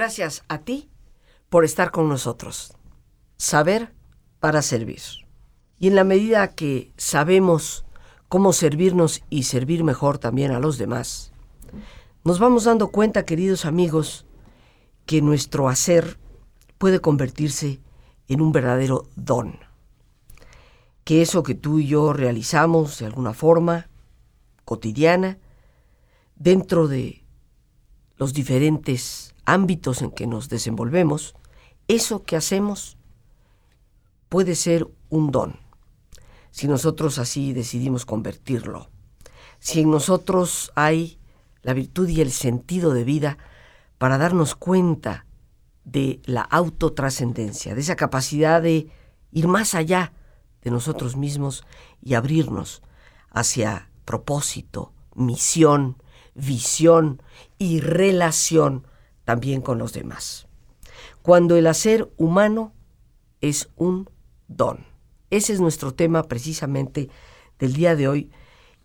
Gracias 0.00 0.44
a 0.48 0.62
ti 0.62 0.88
por 1.50 1.62
estar 1.62 1.90
con 1.90 2.08
nosotros. 2.08 2.72
Saber 3.36 3.92
para 4.38 4.62
servir. 4.62 5.02
Y 5.78 5.88
en 5.88 5.94
la 5.94 6.04
medida 6.04 6.54
que 6.54 6.94
sabemos 6.96 7.84
cómo 8.26 8.54
servirnos 8.54 9.20
y 9.28 9.42
servir 9.42 9.84
mejor 9.84 10.16
también 10.16 10.52
a 10.52 10.58
los 10.58 10.78
demás, 10.78 11.34
nos 12.24 12.38
vamos 12.38 12.64
dando 12.64 12.88
cuenta, 12.88 13.26
queridos 13.26 13.66
amigos, 13.66 14.24
que 15.04 15.20
nuestro 15.20 15.68
hacer 15.68 16.18
puede 16.78 17.00
convertirse 17.00 17.82
en 18.26 18.40
un 18.40 18.52
verdadero 18.52 19.06
don. 19.16 19.58
Que 21.04 21.20
eso 21.20 21.42
que 21.42 21.54
tú 21.54 21.78
y 21.78 21.88
yo 21.88 22.14
realizamos 22.14 23.00
de 23.00 23.04
alguna 23.04 23.34
forma 23.34 23.90
cotidiana, 24.64 25.36
dentro 26.36 26.88
de 26.88 27.22
los 28.16 28.32
diferentes 28.32 29.29
ámbitos 29.52 30.02
en 30.02 30.10
que 30.12 30.26
nos 30.26 30.48
desenvolvemos, 30.48 31.34
eso 31.88 32.22
que 32.22 32.36
hacemos 32.36 32.96
puede 34.28 34.54
ser 34.54 34.86
un 35.08 35.32
don, 35.32 35.56
si 36.50 36.68
nosotros 36.68 37.18
así 37.18 37.52
decidimos 37.52 38.06
convertirlo. 38.06 38.88
Si 39.58 39.80
en 39.80 39.90
nosotros 39.90 40.72
hay 40.74 41.18
la 41.62 41.74
virtud 41.74 42.08
y 42.08 42.20
el 42.20 42.30
sentido 42.30 42.94
de 42.94 43.04
vida 43.04 43.38
para 43.98 44.18
darnos 44.18 44.54
cuenta 44.54 45.26
de 45.84 46.20
la 46.24 46.42
autotrascendencia, 46.42 47.74
de 47.74 47.80
esa 47.80 47.96
capacidad 47.96 48.62
de 48.62 48.88
ir 49.32 49.48
más 49.48 49.74
allá 49.74 50.12
de 50.62 50.70
nosotros 50.70 51.16
mismos 51.16 51.64
y 52.00 52.14
abrirnos 52.14 52.82
hacia 53.30 53.90
propósito, 54.04 54.92
misión, 55.14 55.96
visión 56.34 57.20
y 57.58 57.80
relación 57.80 58.86
también 59.24 59.60
con 59.60 59.78
los 59.78 59.92
demás. 59.92 60.46
Cuando 61.22 61.56
el 61.56 61.66
hacer 61.66 62.10
humano 62.16 62.72
es 63.40 63.68
un 63.76 64.08
don. 64.48 64.86
Ese 65.30 65.52
es 65.52 65.60
nuestro 65.60 65.94
tema 65.94 66.24
precisamente 66.24 67.08
del 67.58 67.72
día 67.72 67.94
de 67.94 68.08
hoy 68.08 68.30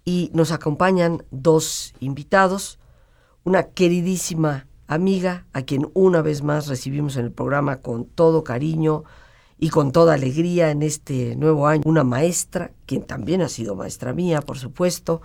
y 0.03 0.30
nos 0.33 0.52
acompañan 0.52 1.23
dos 1.31 1.94
invitados, 2.00 2.80
una 3.44 3.64
queridísima 3.64 4.67
amiga 4.88 5.47
a 5.53 5.64
quien 5.64 5.89
una 5.94 6.22
vez 6.22 6.44
más 6.44 6.67
recibimos 6.67 7.17
en 7.17 7.25
el 7.25 7.31
programa 7.31 7.77
con 7.77 8.05
todo 8.05 8.44
cariño 8.44 9.03
y 9.58 9.70
con 9.70 9.92
toda 9.92 10.14
alegría 10.14 10.70
en 10.70 10.83
este 10.83 11.36
nuevo 11.36 11.67
año, 11.67 11.83
una 11.86 12.03
maestra, 12.03 12.72
quien 12.86 13.03
también 13.03 13.42
ha 13.42 13.49
sido 13.49 13.75
maestra 13.75 14.14
mía, 14.14 14.42
por 14.42 14.58
supuesto, 14.58 15.22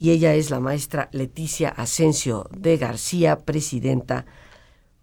y 0.00 0.10
ella 0.12 0.34
es 0.34 0.50
la 0.50 0.60
maestra 0.60 1.10
Leticia 1.12 1.68
Asensio 1.68 2.48
de 2.56 2.78
García, 2.78 3.40
presidenta, 3.40 4.24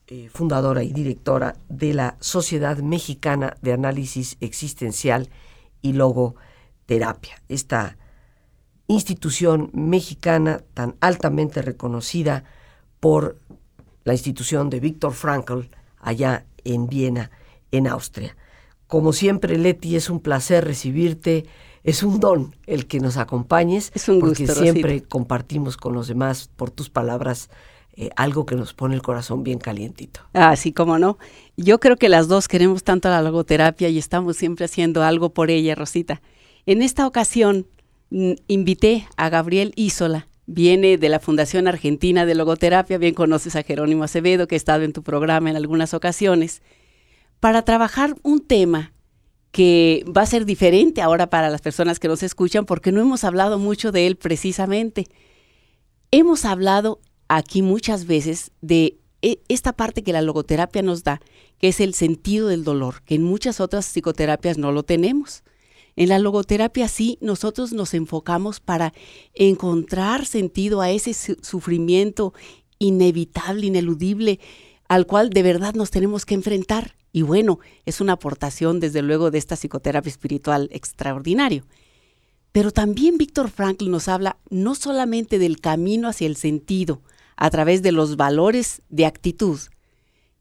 eh, 0.08 0.28
fundadora 0.34 0.84
y 0.84 0.92
directora 0.92 1.56
de 1.70 1.94
la 1.94 2.18
Sociedad 2.20 2.80
Mexicana 2.80 3.56
de 3.62 3.74
Análisis 3.74 4.38
Existencial 4.42 5.30
y 5.84 5.94
Logoterapia. 5.94 7.44
Esta 7.48 7.96
institución 8.88 9.70
mexicana 9.72 10.64
tan 10.74 10.96
altamente 11.00 11.62
reconocida 11.62 12.44
por 13.00 13.38
la 14.04 14.14
institución 14.14 14.72
de 14.72 14.80
Víctor 14.80 15.14
Frankl 15.14 15.70
allá 16.00 16.48
en 16.64 16.88
Viena, 16.88 17.30
en 17.70 17.86
Austria. 17.88 18.36
Como 18.88 19.14
siempre, 19.14 19.60
Leti, 19.60 19.96
es 19.96 20.10
un 20.10 20.22
placer 20.22 20.66
recibirte 20.66 21.46
es 21.88 22.04
un 22.04 22.20
don 22.20 22.54
el 22.66 22.86
que 22.86 23.00
nos 23.00 23.16
acompañes, 23.16 23.94
es 23.96 24.10
un 24.10 24.20
porque 24.20 24.46
siempre 24.46 25.04
compartimos 25.04 25.78
con 25.78 25.94
los 25.94 26.10
demás 26.10 26.50
por 26.54 26.70
tus 26.70 26.90
palabras 26.90 27.50
eh, 27.96 28.10
algo 28.18 28.46
que 28.46 28.56
nos 28.56 28.74
pone 28.74 28.94
el 28.94 29.02
corazón 29.02 29.42
bien 29.42 29.58
calientito. 29.58 30.20
Ah, 30.34 30.54
sí, 30.58 30.74
cómo 30.74 31.00
no. 31.00 31.18
Yo 31.56 31.80
creo 31.80 31.96
que 31.96 32.10
las 32.10 32.28
dos 32.28 32.50
queremos 32.50 32.84
tanto 32.84 33.08
la 33.08 33.22
logoterapia 33.22 33.88
y 33.88 33.98
estamos 33.98 34.36
siempre 34.36 34.66
haciendo 34.66 35.02
algo 35.02 35.34
por 35.34 35.50
ella, 35.50 35.76
Rosita. 35.76 36.22
En 36.66 36.82
esta 36.82 37.08
ocasión 37.08 37.68
mm, 38.10 38.34
invité 38.50 39.08
a 39.16 39.30
Gabriel 39.30 39.72
Isola, 39.78 40.28
viene 40.46 40.98
de 40.98 41.08
la 41.08 41.22
Fundación 41.22 41.70
Argentina 41.70 42.26
de 42.26 42.36
Logoterapia, 42.36 42.98
bien 42.98 43.14
conoces 43.14 43.56
a 43.56 43.64
Jerónimo 43.64 44.04
Acevedo, 44.04 44.46
que 44.50 44.56
ha 44.56 44.58
estado 44.58 44.84
en 44.84 44.92
tu 44.92 45.04
programa 45.04 45.50
en 45.50 45.56
algunas 45.56 45.94
ocasiones, 45.94 46.62
para 47.40 47.62
trabajar 47.62 48.14
un 48.24 48.46
tema 48.46 48.92
que 49.52 50.06
va 50.06 50.22
a 50.22 50.28
ser 50.28 50.46
diferente 50.46 51.02
ahora 51.02 51.30
para 51.30 51.50
las 51.50 51.62
personas 51.62 52.00
que 52.00 52.08
nos 52.08 52.24
escuchan 52.24 52.66
porque 52.66 52.92
no 52.92 53.02
hemos 53.02 53.24
hablado 53.24 53.58
mucho 53.60 53.92
de 53.92 54.08
él 54.08 54.16
precisamente. 54.16 55.08
Hemos 56.12 56.46
hablado 56.46 57.00
aquí 57.28 57.62
muchas 57.62 58.06
veces 58.06 58.52
de 58.62 58.98
e, 59.22 59.40
esta 59.48 59.74
parte 59.74 60.04
que 60.04 60.14
la 60.14 60.22
logoterapia 60.22 60.82
nos 60.82 61.04
da, 61.04 61.22
que 61.60 61.70
es 61.70 61.80
el 61.80 61.94
sentido 61.94 62.48
del 62.48 62.64
dolor, 62.64 63.02
que 63.04 63.16
en 63.16 63.24
muchas 63.24 63.60
otras 63.60 63.86
psicoterapias 63.86 64.58
no 64.58 64.72
lo 64.72 64.84
tenemos. 64.84 65.44
En 65.96 66.10
la 66.10 66.20
logoterapia 66.20 66.88
sí, 66.88 67.18
nosotros 67.22 67.74
nos 67.74 67.96
enfocamos 67.96 68.60
para 68.60 68.94
encontrar 69.34 70.26
sentido 70.26 70.82
a 70.82 70.92
ese 70.92 71.14
sufrimiento 71.42 72.34
inevitable, 72.78 73.66
ineludible, 73.66 74.40
al 74.88 75.08
cual 75.08 75.32
de 75.32 75.42
verdad 75.42 75.74
nos 75.74 75.90
tenemos 75.90 76.26
que 76.26 76.36
enfrentar. 76.36 76.97
Y 77.18 77.24
bueno, 77.24 77.58
es 77.88 78.00
una 78.00 78.14
aportación 78.14 78.80
desde 78.80 79.02
luego 79.02 79.32
de 79.32 79.40
esta 79.40 79.56
psicoterapia 79.56 80.08
espiritual 80.08 80.70
extraordinario. 80.72 81.64
Pero 82.52 82.70
también 82.70 83.18
Víctor 83.18 83.50
Frankl 83.50 83.90
nos 83.90 84.08
habla 84.08 84.38
no 84.52 84.76
solamente 84.76 85.40
del 85.40 85.60
camino 85.60 86.10
hacia 86.10 86.28
el 86.28 86.36
sentido 86.36 87.02
a 87.36 87.50
través 87.50 87.82
de 87.82 87.92
los 87.92 88.18
valores 88.18 88.84
de 88.90 89.08
actitud, 89.08 89.60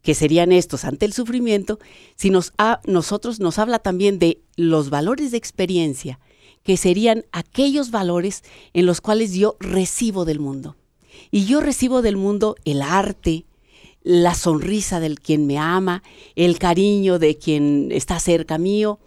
que 0.02 0.14
serían 0.14 0.52
estos 0.52 0.84
ante 0.84 1.06
el 1.06 1.14
sufrimiento, 1.14 1.78
sino 2.14 2.40
a 2.58 2.82
nosotros 2.84 3.40
nos 3.40 3.58
habla 3.58 3.78
también 3.78 4.18
de 4.18 4.42
los 4.56 4.90
valores 4.90 5.30
de 5.30 5.38
experiencia, 5.38 6.20
que 6.62 6.76
serían 6.76 7.24
aquellos 7.32 7.90
valores 7.90 8.44
en 8.74 8.84
los 8.84 9.00
cuales 9.00 9.32
yo 9.32 9.56
recibo 9.60 10.26
del 10.26 10.40
mundo. 10.40 10.76
Y 11.30 11.46
yo 11.46 11.62
recibo 11.62 12.02
del 12.02 12.18
mundo 12.18 12.54
el 12.66 12.82
arte, 12.82 13.45
la 14.06 14.36
sonrisa 14.36 15.00
del 15.00 15.18
quien 15.18 15.48
me 15.48 15.58
ama, 15.58 16.04
el 16.36 16.60
cariño 16.60 17.18
de 17.18 17.38
quien 17.38 17.88
está 17.90 18.20
cerca 18.20 18.56
mío, 18.56 19.00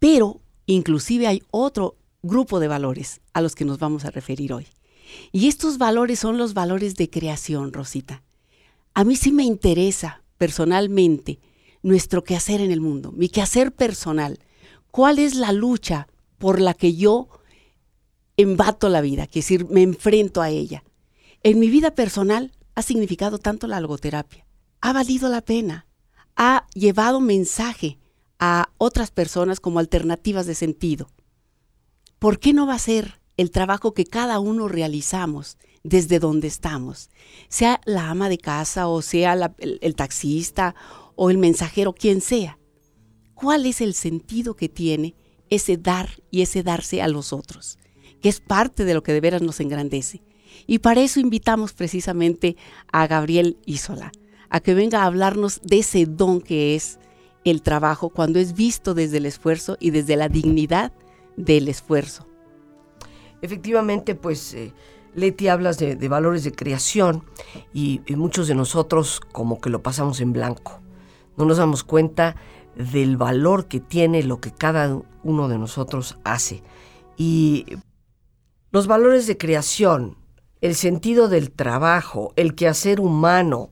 pero 0.00 0.40
inclusive 0.66 1.28
hay 1.28 1.44
otro 1.52 1.94
grupo 2.20 2.58
de 2.58 2.66
valores 2.66 3.20
a 3.34 3.40
los 3.40 3.54
que 3.54 3.64
nos 3.64 3.78
vamos 3.78 4.04
a 4.04 4.10
referir 4.10 4.52
hoy. 4.52 4.66
Y 5.30 5.46
estos 5.46 5.78
valores 5.78 6.18
son 6.18 6.38
los 6.38 6.54
valores 6.54 6.96
de 6.96 7.08
creación, 7.08 7.72
Rosita. 7.72 8.24
A 8.94 9.04
mí 9.04 9.14
sí 9.14 9.30
me 9.30 9.44
interesa 9.44 10.24
personalmente 10.38 11.38
nuestro 11.84 12.24
quehacer 12.24 12.60
en 12.60 12.72
el 12.72 12.80
mundo, 12.80 13.12
mi 13.12 13.28
quehacer 13.28 13.70
personal. 13.70 14.40
¿Cuál 14.90 15.20
es 15.20 15.36
la 15.36 15.52
lucha 15.52 16.08
por 16.38 16.60
la 16.60 16.74
que 16.74 16.96
yo 16.96 17.28
embato 18.36 18.88
la 18.88 19.02
vida? 19.02 19.22
Es 19.22 19.30
decir, 19.30 19.66
me 19.66 19.82
enfrento 19.82 20.42
a 20.42 20.50
ella. 20.50 20.82
En 21.44 21.60
mi 21.60 21.68
vida 21.68 21.94
personal, 21.94 22.50
ha 22.74 22.82
significado 22.82 23.38
tanto 23.38 23.66
la 23.66 23.80
logoterapia. 23.80 24.46
Ha 24.80 24.92
valido 24.92 25.28
la 25.28 25.40
pena. 25.40 25.86
Ha 26.36 26.66
llevado 26.74 27.20
mensaje 27.20 27.98
a 28.38 28.70
otras 28.78 29.10
personas 29.10 29.60
como 29.60 29.78
alternativas 29.78 30.46
de 30.46 30.54
sentido. 30.54 31.08
¿Por 32.18 32.38
qué 32.38 32.52
no 32.52 32.66
va 32.66 32.74
a 32.74 32.78
ser 32.78 33.20
el 33.36 33.50
trabajo 33.50 33.94
que 33.94 34.04
cada 34.04 34.38
uno 34.40 34.68
realizamos 34.68 35.58
desde 35.82 36.18
donde 36.18 36.48
estamos? 36.48 37.10
Sea 37.48 37.80
la 37.84 38.10
ama 38.10 38.28
de 38.28 38.38
casa 38.38 38.88
o 38.88 39.02
sea 39.02 39.34
el 39.58 39.94
taxista 39.94 40.74
o 41.14 41.30
el 41.30 41.38
mensajero, 41.38 41.92
quien 41.94 42.20
sea. 42.20 42.58
¿Cuál 43.34 43.66
es 43.66 43.80
el 43.80 43.94
sentido 43.94 44.56
que 44.56 44.68
tiene 44.68 45.14
ese 45.50 45.76
dar 45.76 46.22
y 46.30 46.42
ese 46.42 46.62
darse 46.62 47.02
a 47.02 47.08
los 47.08 47.32
otros? 47.32 47.78
Que 48.20 48.28
es 48.28 48.40
parte 48.40 48.84
de 48.84 48.94
lo 48.94 49.02
que 49.02 49.12
de 49.12 49.20
veras 49.20 49.42
nos 49.42 49.60
engrandece. 49.60 50.22
Y 50.66 50.78
para 50.78 51.02
eso 51.02 51.20
invitamos 51.20 51.72
precisamente 51.72 52.56
a 52.92 53.06
Gabriel 53.06 53.58
Isola, 53.66 54.12
a 54.48 54.60
que 54.60 54.74
venga 54.74 55.02
a 55.02 55.06
hablarnos 55.06 55.60
de 55.62 55.80
ese 55.80 56.06
don 56.06 56.40
que 56.40 56.74
es 56.74 56.98
el 57.44 57.62
trabajo 57.62 58.08
cuando 58.08 58.38
es 58.38 58.54
visto 58.54 58.94
desde 58.94 59.18
el 59.18 59.26
esfuerzo 59.26 59.76
y 59.78 59.90
desde 59.90 60.16
la 60.16 60.28
dignidad 60.28 60.92
del 61.36 61.68
esfuerzo. 61.68 62.26
Efectivamente, 63.42 64.14
pues 64.14 64.54
eh, 64.54 64.72
Leti 65.14 65.48
hablas 65.48 65.78
de, 65.78 65.96
valores 66.08 66.44
de 66.44 66.52
creación 66.52 67.24
y, 67.74 68.00
y 68.06 68.16
muchos 68.16 68.48
de 68.48 68.54
nosotros 68.54 69.20
como 69.32 69.60
que 69.60 69.70
lo 69.70 69.82
pasamos 69.82 70.20
en 70.20 70.32
blanco. 70.32 70.80
No 71.36 71.44
nos 71.44 71.58
damos 71.58 71.84
cuenta 71.84 72.36
del 72.74 73.16
valor 73.16 73.66
que 73.66 73.80
tiene 73.80 74.22
lo 74.22 74.40
que 74.40 74.50
cada 74.52 75.00
uno 75.22 75.48
de 75.48 75.58
nosotros 75.58 76.18
hace. 76.24 76.62
Y 77.16 77.66
los 78.70 78.86
valores 78.86 79.26
de 79.26 79.36
creación 79.36 80.16
el 80.64 80.76
sentido 80.76 81.28
del 81.28 81.50
trabajo, 81.50 82.32
el 82.36 82.54
quehacer 82.54 82.98
humano, 82.98 83.68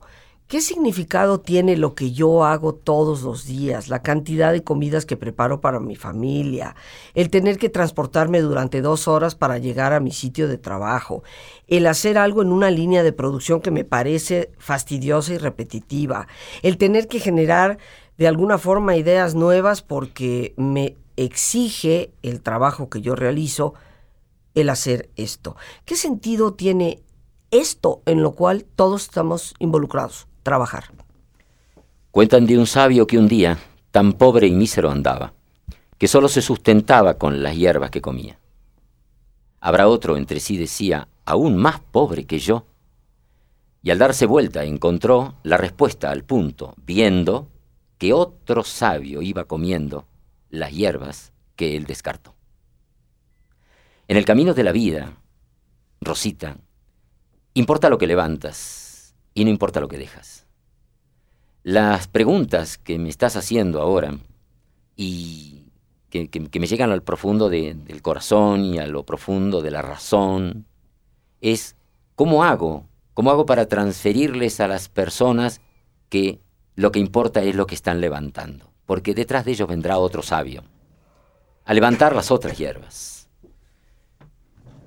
¿Qué 0.47 0.61
significado 0.61 1.39
tiene 1.39 1.77
lo 1.77 1.95
que 1.95 2.11
yo 2.11 2.43
hago 2.43 2.75
todos 2.75 3.23
los 3.23 3.47
días, 3.47 3.87
la 3.87 4.03
cantidad 4.03 4.51
de 4.51 4.63
comidas 4.63 5.03
que 5.03 5.17
preparo 5.17 5.61
para 5.61 5.79
mi 5.79 5.95
familia, 5.95 6.75
el 7.15 7.31
tener 7.31 7.57
que 7.57 7.69
transportarme 7.69 8.41
durante 8.41 8.81
dos 8.81 9.07
horas 9.07 9.33
para 9.33 9.57
llegar 9.57 9.93
a 9.93 9.99
mi 9.99 10.11
sitio 10.11 10.47
de 10.47 10.59
trabajo, 10.59 11.23
el 11.67 11.87
hacer 11.87 12.19
algo 12.19 12.43
en 12.43 12.51
una 12.51 12.69
línea 12.69 13.01
de 13.01 13.13
producción 13.13 13.61
que 13.61 13.71
me 13.71 13.85
parece 13.85 14.51
fastidiosa 14.59 15.33
y 15.33 15.39
repetitiva, 15.39 16.27
el 16.61 16.77
tener 16.77 17.07
que 17.07 17.19
generar 17.19 17.79
de 18.19 18.27
alguna 18.27 18.59
forma 18.59 18.95
ideas 18.95 19.33
nuevas 19.33 19.81
porque 19.81 20.53
me 20.57 20.97
exige 21.15 22.11
el 22.21 22.41
trabajo 22.41 22.89
que 22.89 23.01
yo 23.01 23.15
realizo 23.15 23.73
el 24.55 24.69
hacer 24.69 25.09
esto? 25.15 25.55
¿Qué 25.85 25.95
sentido 25.95 26.53
tiene 26.53 27.01
esto 27.51 28.01
en 28.05 28.21
lo 28.21 28.33
cual 28.33 28.65
todos 28.75 29.03
estamos 29.03 29.53
involucrados? 29.59 30.27
trabajar. 30.43 30.83
Cuentan 32.11 32.45
de 32.45 32.59
un 32.59 32.67
sabio 32.67 33.07
que 33.07 33.17
un 33.17 33.27
día, 33.27 33.57
tan 33.89 34.13
pobre 34.13 34.47
y 34.47 34.51
mísero 34.51 34.91
andaba, 34.91 35.33
que 35.97 36.07
solo 36.07 36.27
se 36.27 36.41
sustentaba 36.41 37.15
con 37.15 37.41
las 37.41 37.55
hierbas 37.55 37.89
que 37.89 38.01
comía. 38.01 38.37
Habrá 39.59 39.87
otro, 39.87 40.17
entre 40.17 40.39
sí 40.39 40.57
decía, 40.57 41.07
aún 41.25 41.57
más 41.57 41.79
pobre 41.79 42.25
que 42.25 42.37
yo. 42.37 42.67
Y 43.81 43.89
al 43.89 43.97
darse 43.97 44.25
vuelta 44.25 44.63
encontró 44.63 45.35
la 45.43 45.57
respuesta 45.57 46.11
al 46.11 46.23
punto, 46.23 46.75
viendo 46.85 47.47
que 47.97 48.13
otro 48.13 48.63
sabio 48.63 49.21
iba 49.21 49.45
comiendo 49.45 50.05
las 50.49 50.71
hierbas 50.71 51.31
que 51.55 51.75
él 51.75 51.85
descartó. 51.85 52.35
En 54.07 54.17
el 54.17 54.25
camino 54.25 54.53
de 54.53 54.63
la 54.63 54.71
vida, 54.71 55.17
Rosita, 56.01 56.57
importa 57.53 57.89
lo 57.89 57.97
que 57.97 58.07
levantas, 58.07 59.15
y 59.33 59.43
no 59.45 59.49
importa 59.49 59.79
lo 59.79 59.87
que 59.87 59.97
dejas. 59.97 60.45
Las 61.63 62.07
preguntas 62.07 62.77
que 62.77 62.99
me 62.99 63.09
estás 63.09 63.35
haciendo 63.35 63.81
ahora 63.81 64.17
y 64.95 65.63
que, 66.09 66.29
me 66.59 66.67
llegan 66.67 66.91
al 66.91 67.01
profundo 67.01 67.49
del 67.49 68.01
corazón 68.01 68.65
y 68.65 68.77
a 68.77 68.85
lo 68.85 69.03
profundo 69.03 69.61
de 69.61 69.71
la 69.71 69.81
razón 69.81 70.67
es 71.41 71.75
¿cómo 72.15 72.43
hago? 72.43 72.85
¿Cómo 73.13 73.31
hago 73.31 73.45
para 73.45 73.67
transferirles 73.67 74.59
a 74.59 74.67
las 74.67 74.89
personas 74.89 75.61
que 76.09 76.39
lo 76.75 76.91
que 76.91 76.99
importa 76.99 77.41
es 77.41 77.55
lo 77.55 77.65
que 77.65 77.75
están 77.75 78.01
levantando? 78.01 78.71
Porque 78.85 79.15
detrás 79.15 79.45
de 79.45 79.51
ellos 79.51 79.67
vendrá 79.67 79.97
otro 79.97 80.21
sabio 80.21 80.63
a 81.65 81.73
levantar 81.73 82.13
las 82.13 82.29
otras 82.29 82.57
hierbas. 82.57 83.22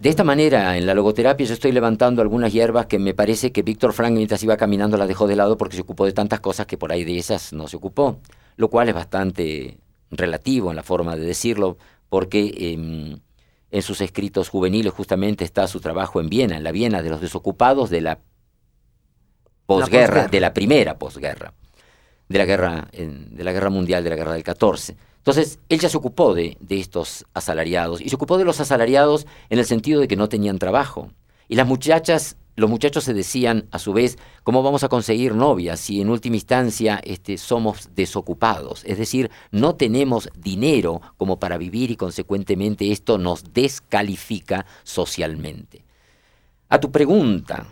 De 0.01 0.11
esta 0.11 0.25
manera, 0.25 0.77
en 0.77 0.85
la 0.85 0.95
logoterapia 0.95 1.47
yo 1.47 1.55
estoy 1.55 1.73
levantando 1.73 2.21
algunas 2.21 2.53
hierbas 2.53 2.87
que 2.87 2.99
me 2.99 3.15
parece 3.15 3.51
que 3.51 3.63
Víctor 3.63 3.95
Frank 3.95 4.13
mientras 4.13 4.43
iba 4.43 4.57
caminando 4.57 4.99
las 4.99 5.09
dejó 5.09 5.27
de 5.27 5.37
lado 5.37 5.57
porque 5.57 5.77
se 5.77 5.83
ocupó 5.83 6.05
de 6.05 6.13
tantas 6.13 6.41
cosas 6.41 6.67
que 6.67 6.77
por 6.77 6.93
ahí 6.93 7.05
de 7.05 7.17
esas 7.17 7.55
no 7.55 7.67
se 7.67 7.77
ocupó, 7.77 8.21
lo 8.57 8.69
cual 8.69 8.89
es 8.91 8.95
bastante 8.95 9.79
relativo 10.11 10.71
en 10.71 10.77
la 10.77 10.83
forma 10.83 11.17
de 11.17 11.25
decirlo, 11.25 11.79
porque 12.11 12.55
em, 12.59 13.19
en 13.71 13.83
sus 13.83 14.03
escritos 14.03 14.51
juveniles 14.51 14.93
justamente 14.93 15.45
está 15.45 15.67
su 15.67 15.81
trabajo 15.81 16.21
en 16.21 16.29
Viena, 16.29 16.59
en 16.59 16.65
la 16.65 16.73
Viena 16.73 17.03
de 17.03 17.09
los 17.09 17.23
desocupados 17.23 17.89
de 17.89 18.03
la 18.03 18.19
posguerra, 19.65 20.29
de 20.29 20.41
la 20.41 20.53
primera 20.53 20.99
posguerra, 20.99 21.55
de 22.29 22.39
la 22.39 22.45
guerra, 22.45 22.89
de 22.93 23.45
la 23.45 23.53
guerra 23.53 23.71
mundial, 23.71 24.05
de 24.05 24.11
la 24.11 24.17
guerra 24.17 24.35
del 24.35 24.45
14. 24.45 24.97
Entonces, 25.27 25.59
él 25.69 25.81
ya 25.81 25.89
se 25.89 25.97
ocupó 25.97 26.35
de, 26.35 26.57
estos 26.69 27.27
asalariados 27.35 28.01
y 28.01 28.11
se 28.11 28.15
ocupó 28.15 28.39
de 28.39 28.45
los 28.45 28.61
asalariados 28.61 29.27
en 29.51 29.59
el 29.59 29.65
sentido 29.65 30.01
de 30.01 30.07
que 30.07 30.15
no 30.15 30.29
tenían 30.29 30.61
trabajo. 30.61 31.11
Y 31.49 31.57
las 31.57 31.67
muchachas, 31.67 32.37
los 32.55 32.71
muchachos 32.71 33.03
se 33.03 33.13
decían 33.13 33.67
a 33.73 33.81
su 33.81 33.93
vez, 33.93 34.19
¿cómo 34.45 34.63
vamos 34.63 34.85
a 34.85 34.89
conseguir 34.89 35.35
novias 35.35 35.81
si 35.81 36.01
en 36.01 36.11
última 36.11 36.37
instancia 36.37 37.01
este, 37.03 37.39
somos 37.39 37.91
desocupados? 37.97 38.85
Es 38.85 38.99
decir, 38.99 39.33
no 39.51 39.75
tenemos 39.75 40.29
dinero 40.37 41.01
como 41.17 41.41
para 41.41 41.59
vivir 41.59 41.91
y 41.91 41.97
consecuentemente 41.97 42.93
esto 42.93 43.19
nos 43.19 43.53
descalifica 43.53 44.65
socialmente. 44.85 45.85
A 46.69 46.79
tu 46.79 46.93
pregunta, 46.93 47.67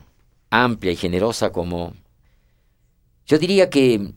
amplia 0.50 0.90
y 0.90 0.96
generosa 0.96 1.52
como... 1.52 1.92
Yo 3.26 3.38
diría 3.38 3.70
que 3.70 4.12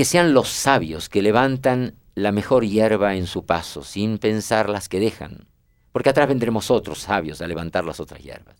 que 0.00 0.06
sean 0.06 0.32
los 0.32 0.48
sabios 0.48 1.10
que 1.10 1.20
levantan 1.20 1.94
la 2.14 2.32
mejor 2.32 2.64
hierba 2.64 3.16
en 3.16 3.26
su 3.26 3.44
paso, 3.44 3.84
sin 3.84 4.16
pensar 4.16 4.70
las 4.70 4.88
que 4.88 4.98
dejan, 4.98 5.46
porque 5.92 6.08
atrás 6.08 6.26
vendremos 6.26 6.70
otros 6.70 7.00
sabios 7.00 7.42
a 7.42 7.46
levantar 7.46 7.84
las 7.84 8.00
otras 8.00 8.22
hierbas. 8.22 8.56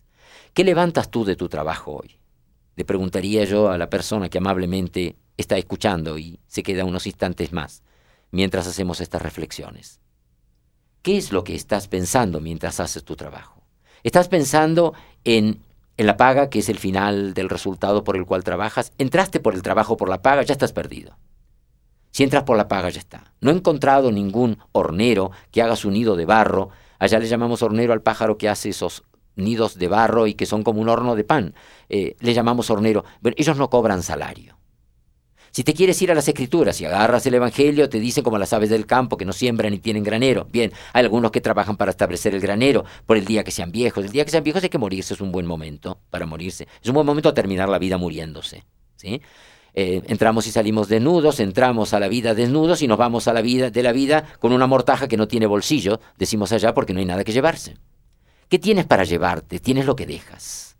¿Qué 0.53 0.63
levantas 0.63 1.09
tú 1.09 1.25
de 1.25 1.35
tu 1.35 1.49
trabajo 1.49 1.93
hoy? 1.93 2.19
Le 2.75 2.85
preguntaría 2.85 3.43
yo 3.45 3.71
a 3.71 3.79
la 3.79 3.89
persona 3.89 4.29
que 4.29 4.37
amablemente 4.37 5.15
está 5.35 5.57
escuchando 5.57 6.19
y 6.19 6.39
se 6.45 6.61
queda 6.61 6.85
unos 6.85 7.07
instantes 7.07 7.51
más 7.51 7.81
mientras 8.29 8.67
hacemos 8.67 9.01
estas 9.01 9.23
reflexiones. 9.23 9.99
¿Qué 11.01 11.17
es 11.17 11.31
lo 11.31 11.43
que 11.43 11.55
estás 11.55 11.87
pensando 11.87 12.39
mientras 12.39 12.79
haces 12.79 13.03
tu 13.03 13.15
trabajo? 13.15 13.63
¿Estás 14.03 14.27
pensando 14.27 14.93
en, 15.23 15.63
en 15.97 16.07
la 16.07 16.17
paga, 16.17 16.49
que 16.49 16.59
es 16.59 16.69
el 16.69 16.77
final 16.79 17.33
del 17.33 17.49
resultado 17.49 18.03
por 18.03 18.15
el 18.15 18.25
cual 18.25 18.43
trabajas? 18.43 18.91
¿Entraste 18.97 19.39
por 19.39 19.53
el 19.53 19.61
trabajo 19.61 19.97
por 19.97 20.09
la 20.09 20.21
paga? 20.21 20.43
Ya 20.43 20.53
estás 20.53 20.73
perdido. 20.73 21.17
Si 22.11 22.23
entras 22.23 22.43
por 22.43 22.57
la 22.57 22.67
paga 22.67 22.89
ya 22.89 22.99
está. 22.99 23.33
No 23.39 23.51
he 23.51 23.53
encontrado 23.53 24.11
ningún 24.11 24.57
hornero 24.73 25.31
que 25.51 25.61
haga 25.61 25.75
su 25.75 25.91
nido 25.91 26.15
de 26.15 26.25
barro. 26.25 26.69
Allá 26.99 27.19
le 27.19 27.27
llamamos 27.27 27.63
hornero 27.63 27.93
al 27.93 28.01
pájaro 28.01 28.37
que 28.37 28.49
hace 28.49 28.69
esos 28.69 29.03
nidos 29.35 29.77
de 29.77 29.87
barro 29.87 30.27
y 30.27 30.33
que 30.33 30.45
son 30.45 30.63
como 30.63 30.81
un 30.81 30.89
horno 30.89 31.15
de 31.15 31.23
pan. 31.23 31.55
Eh, 31.89 32.15
le 32.19 32.33
llamamos 32.33 32.69
hornero. 32.69 33.05
Bueno, 33.21 33.35
ellos 33.37 33.57
no 33.57 33.69
cobran 33.69 34.03
salario. 34.03 34.57
Si 35.51 35.65
te 35.65 35.73
quieres 35.73 36.01
ir 36.01 36.09
a 36.11 36.15
las 36.15 36.27
escrituras 36.27 36.79
y 36.79 36.85
agarras 36.85 37.25
el 37.25 37.33
Evangelio, 37.33 37.89
te 37.89 37.99
dicen 37.99 38.23
como 38.23 38.37
las 38.37 38.53
aves 38.53 38.69
del 38.69 38.85
campo 38.85 39.17
que 39.17 39.25
no 39.25 39.33
siembran 39.33 39.71
ni 39.71 39.79
tienen 39.79 40.03
granero. 40.03 40.47
Bien, 40.49 40.71
hay 40.93 41.03
algunos 41.03 41.31
que 41.31 41.41
trabajan 41.41 41.75
para 41.75 41.91
establecer 41.91 42.33
el 42.33 42.39
granero 42.39 42.85
por 43.05 43.17
el 43.17 43.25
día 43.25 43.43
que 43.43 43.51
sean 43.51 43.71
viejos. 43.71 44.05
El 44.05 44.11
día 44.11 44.23
que 44.23 44.31
sean 44.31 44.45
viejos 44.45 44.63
hay 44.63 44.69
que 44.69 44.77
morirse, 44.77 45.13
es 45.13 45.19
un 45.19 45.31
buen 45.31 45.45
momento 45.45 45.99
para 46.09 46.25
morirse. 46.25 46.69
Es 46.81 46.87
un 46.87 46.95
buen 46.95 47.05
momento 47.05 47.27
a 47.27 47.33
terminar 47.33 47.67
la 47.67 47.79
vida 47.79 47.97
muriéndose. 47.97 48.63
¿sí? 48.95 49.21
Eh, 49.73 50.01
entramos 50.07 50.47
y 50.47 50.51
salimos 50.51 50.87
desnudos, 50.87 51.39
entramos 51.41 51.93
a 51.93 51.99
la 51.99 52.07
vida 52.07 52.33
desnudos 52.33 52.81
y 52.81 52.87
nos 52.87 52.97
vamos 52.97 53.27
a 53.27 53.33
la 53.33 53.41
vida 53.41 53.69
de 53.69 53.83
la 53.83 53.91
vida 53.91 54.25
con 54.39 54.53
una 54.53 54.67
mortaja 54.67 55.07
que 55.07 55.17
no 55.17 55.27
tiene 55.27 55.45
bolsillo, 55.47 55.99
decimos 56.17 56.51
allá 56.51 56.73
porque 56.73 56.93
no 56.93 56.99
hay 56.99 57.05
nada 57.05 57.23
que 57.23 57.31
llevarse. 57.31 57.75
¿Qué 58.47 58.59
tienes 58.59 58.85
para 58.85 59.03
llevarte? 59.03 59.59
Tienes 59.59 59.85
lo 59.85 59.95
que 59.95 60.05
dejas. 60.05 60.70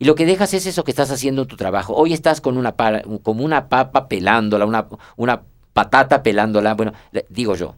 Y 0.00 0.06
lo 0.06 0.14
que 0.14 0.24
dejas 0.24 0.54
es 0.54 0.64
eso 0.64 0.82
que 0.82 0.92
estás 0.92 1.10
haciendo 1.10 1.42
en 1.42 1.48
tu 1.48 1.58
trabajo. 1.58 1.94
Hoy 1.94 2.14
estás 2.14 2.40
con 2.40 2.56
una, 2.56 2.74
como 3.22 3.44
una 3.44 3.68
papa 3.68 4.08
pelándola, 4.08 4.64
una, 4.64 4.88
una 5.16 5.42
patata 5.74 6.22
pelándola. 6.22 6.72
Bueno, 6.72 6.94
digo 7.28 7.54
yo, 7.54 7.76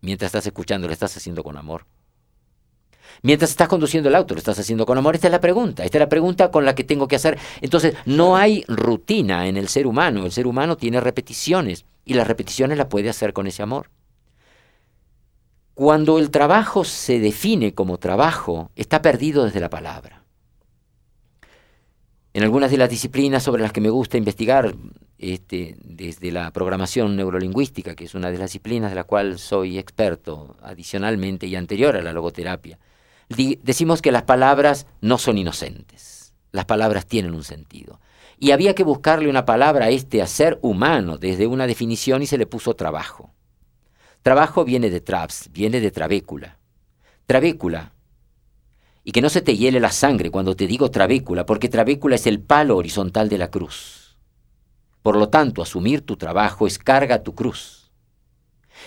mientras 0.00 0.30
estás 0.30 0.44
escuchando, 0.44 0.88
lo 0.88 0.92
estás 0.92 1.16
haciendo 1.16 1.44
con 1.44 1.56
amor. 1.56 1.86
Mientras 3.22 3.50
estás 3.50 3.68
conduciendo 3.68 4.08
el 4.08 4.16
auto, 4.16 4.34
lo 4.34 4.38
estás 4.38 4.58
haciendo 4.58 4.86
con 4.86 4.98
amor. 4.98 5.14
Esta 5.14 5.28
es 5.28 5.30
la 5.30 5.40
pregunta. 5.40 5.84
Esta 5.84 5.98
es 5.98 6.00
la 6.00 6.08
pregunta 6.08 6.50
con 6.50 6.64
la 6.64 6.74
que 6.74 6.82
tengo 6.82 7.06
que 7.06 7.14
hacer. 7.14 7.38
Entonces, 7.60 7.94
no 8.06 8.36
hay 8.36 8.64
rutina 8.66 9.46
en 9.46 9.56
el 9.56 9.68
ser 9.68 9.86
humano. 9.86 10.26
El 10.26 10.32
ser 10.32 10.48
humano 10.48 10.76
tiene 10.76 11.00
repeticiones 11.00 11.84
y 12.04 12.14
las 12.14 12.26
repeticiones 12.26 12.76
las 12.76 12.88
puede 12.88 13.08
hacer 13.08 13.32
con 13.32 13.46
ese 13.46 13.62
amor. 13.62 13.90
Cuando 15.74 16.18
el 16.18 16.32
trabajo 16.32 16.82
se 16.82 17.20
define 17.20 17.72
como 17.72 17.98
trabajo, 17.98 18.72
está 18.74 19.00
perdido 19.00 19.44
desde 19.44 19.60
la 19.60 19.70
palabra. 19.70 20.25
En 22.36 22.42
algunas 22.42 22.70
de 22.70 22.76
las 22.76 22.90
disciplinas 22.90 23.42
sobre 23.42 23.62
las 23.62 23.72
que 23.72 23.80
me 23.80 23.88
gusta 23.88 24.18
investigar, 24.18 24.74
este, 25.16 25.74
desde 25.82 26.30
la 26.30 26.50
programación 26.50 27.16
neurolingüística, 27.16 27.94
que 27.94 28.04
es 28.04 28.14
una 28.14 28.30
de 28.30 28.36
las 28.36 28.50
disciplinas 28.50 28.90
de 28.90 28.94
la 28.94 29.04
cual 29.04 29.38
soy 29.38 29.78
experto 29.78 30.54
adicionalmente 30.60 31.46
y 31.46 31.56
anterior 31.56 31.96
a 31.96 32.02
la 32.02 32.12
logoterapia, 32.12 32.78
decimos 33.62 34.02
que 34.02 34.12
las 34.12 34.24
palabras 34.24 34.86
no 35.00 35.16
son 35.16 35.38
inocentes, 35.38 36.34
las 36.52 36.66
palabras 36.66 37.06
tienen 37.06 37.32
un 37.32 37.42
sentido. 37.42 38.00
Y 38.38 38.50
había 38.50 38.74
que 38.74 38.84
buscarle 38.84 39.30
una 39.30 39.46
palabra 39.46 39.86
a 39.86 39.88
este 39.88 40.20
hacer 40.20 40.58
humano 40.60 41.16
desde 41.16 41.46
una 41.46 41.66
definición 41.66 42.20
y 42.20 42.26
se 42.26 42.36
le 42.36 42.44
puso 42.44 42.76
trabajo. 42.76 43.32
Trabajo 44.20 44.66
viene 44.66 44.90
de 44.90 45.00
traps, 45.00 45.48
viene 45.52 45.80
de 45.80 45.90
trabécula. 45.90 46.58
Trabécula. 47.24 47.94
Y 49.08 49.12
que 49.12 49.22
no 49.22 49.28
se 49.28 49.40
te 49.40 49.56
hiele 49.56 49.78
la 49.78 49.92
sangre 49.92 50.32
cuando 50.32 50.56
te 50.56 50.66
digo 50.66 50.90
trabécula, 50.90 51.46
porque 51.46 51.68
trabécula 51.68 52.16
es 52.16 52.26
el 52.26 52.40
palo 52.40 52.76
horizontal 52.76 53.28
de 53.28 53.38
la 53.38 53.52
cruz. 53.52 54.16
Por 55.00 55.14
lo 55.14 55.28
tanto, 55.28 55.62
asumir 55.62 56.00
tu 56.00 56.16
trabajo 56.16 56.66
es 56.66 56.80
carga 56.80 57.22
tu 57.22 57.32
cruz. 57.32 57.92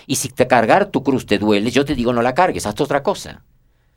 Y 0.07 0.17
si 0.17 0.27
te 0.27 0.45
cargar 0.45 0.87
tu 0.87 1.03
cruz 1.03 1.25
te 1.25 1.37
duele, 1.37 1.71
yo 1.71 1.85
te 1.85 1.95
digo 1.95 2.11
no 2.11 2.21
la 2.21 2.33
cargues, 2.33 2.65
haz 2.65 2.81
otra 2.81 3.01
cosa. 3.01 3.45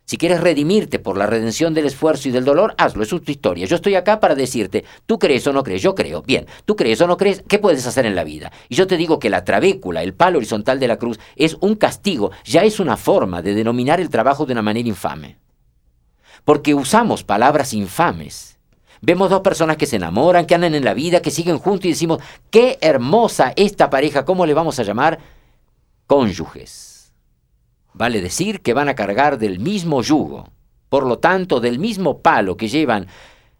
Si 0.04 0.16
quieres 0.16 0.40
redimirte 0.40 1.00
por 1.00 1.18
la 1.18 1.26
redención 1.26 1.74
del 1.74 1.86
esfuerzo 1.86 2.28
y 2.28 2.30
del 2.30 2.44
dolor, 2.44 2.76
hazlo, 2.78 3.02
es 3.02 3.08
tu 3.08 3.20
historia. 3.26 3.66
Yo 3.66 3.74
estoy 3.74 3.96
acá 3.96 4.20
para 4.20 4.36
decirte, 4.36 4.84
tú 5.06 5.18
crees 5.18 5.44
o 5.48 5.52
no 5.52 5.64
crees, 5.64 5.82
yo 5.82 5.96
creo, 5.96 6.22
bien, 6.22 6.46
tú 6.64 6.76
crees 6.76 7.00
o 7.00 7.08
no 7.08 7.16
crees, 7.16 7.42
¿qué 7.48 7.58
puedes 7.58 7.84
hacer 7.84 8.06
en 8.06 8.14
la 8.14 8.22
vida? 8.22 8.52
Y 8.68 8.76
yo 8.76 8.86
te 8.86 8.96
digo 8.96 9.18
que 9.18 9.28
la 9.28 9.42
trabécula, 9.42 10.04
el 10.04 10.14
palo 10.14 10.38
horizontal 10.38 10.78
de 10.78 10.86
la 10.86 10.98
cruz, 10.98 11.18
es 11.34 11.56
un 11.60 11.74
castigo, 11.74 12.30
ya 12.44 12.62
es 12.62 12.78
una 12.78 12.96
forma 12.96 13.42
de 13.42 13.54
denominar 13.54 14.00
el 14.00 14.08
trabajo 14.08 14.46
de 14.46 14.52
una 14.52 14.62
manera 14.62 14.88
infame. 14.88 15.42
Porque 16.44 16.74
usamos 16.74 17.22
palabras 17.24 17.72
infames 17.72 18.52
Vemos 19.04 19.30
dos 19.30 19.40
personas 19.40 19.76
que 19.76 19.86
se 19.86 19.96
enamoran, 19.96 20.46
que 20.46 20.54
andan 20.54 20.76
en 20.76 20.84
la 20.84 20.94
vida, 20.94 21.20
que 21.20 21.32
siguen 21.32 21.58
juntos 21.58 21.86
y 21.86 21.88
decimos, 21.88 22.22
qué 22.50 22.78
hermosa 22.80 23.52
esta 23.56 23.90
pareja, 23.90 24.24
¿cómo 24.24 24.46
le 24.46 24.54
vamos 24.54 24.78
a 24.78 24.84
llamar? 24.84 25.18
Cónyuges. 26.06 27.12
Vale 27.94 28.20
decir 28.20 28.60
que 28.60 28.74
van 28.74 28.88
a 28.88 28.94
cargar 28.94 29.38
del 29.38 29.58
mismo 29.58 30.02
yugo, 30.02 30.48
por 30.88 31.04
lo 31.04 31.18
tanto, 31.18 31.58
del 31.58 31.80
mismo 31.80 32.20
palo 32.20 32.56
que 32.56 32.68
llevan 32.68 33.08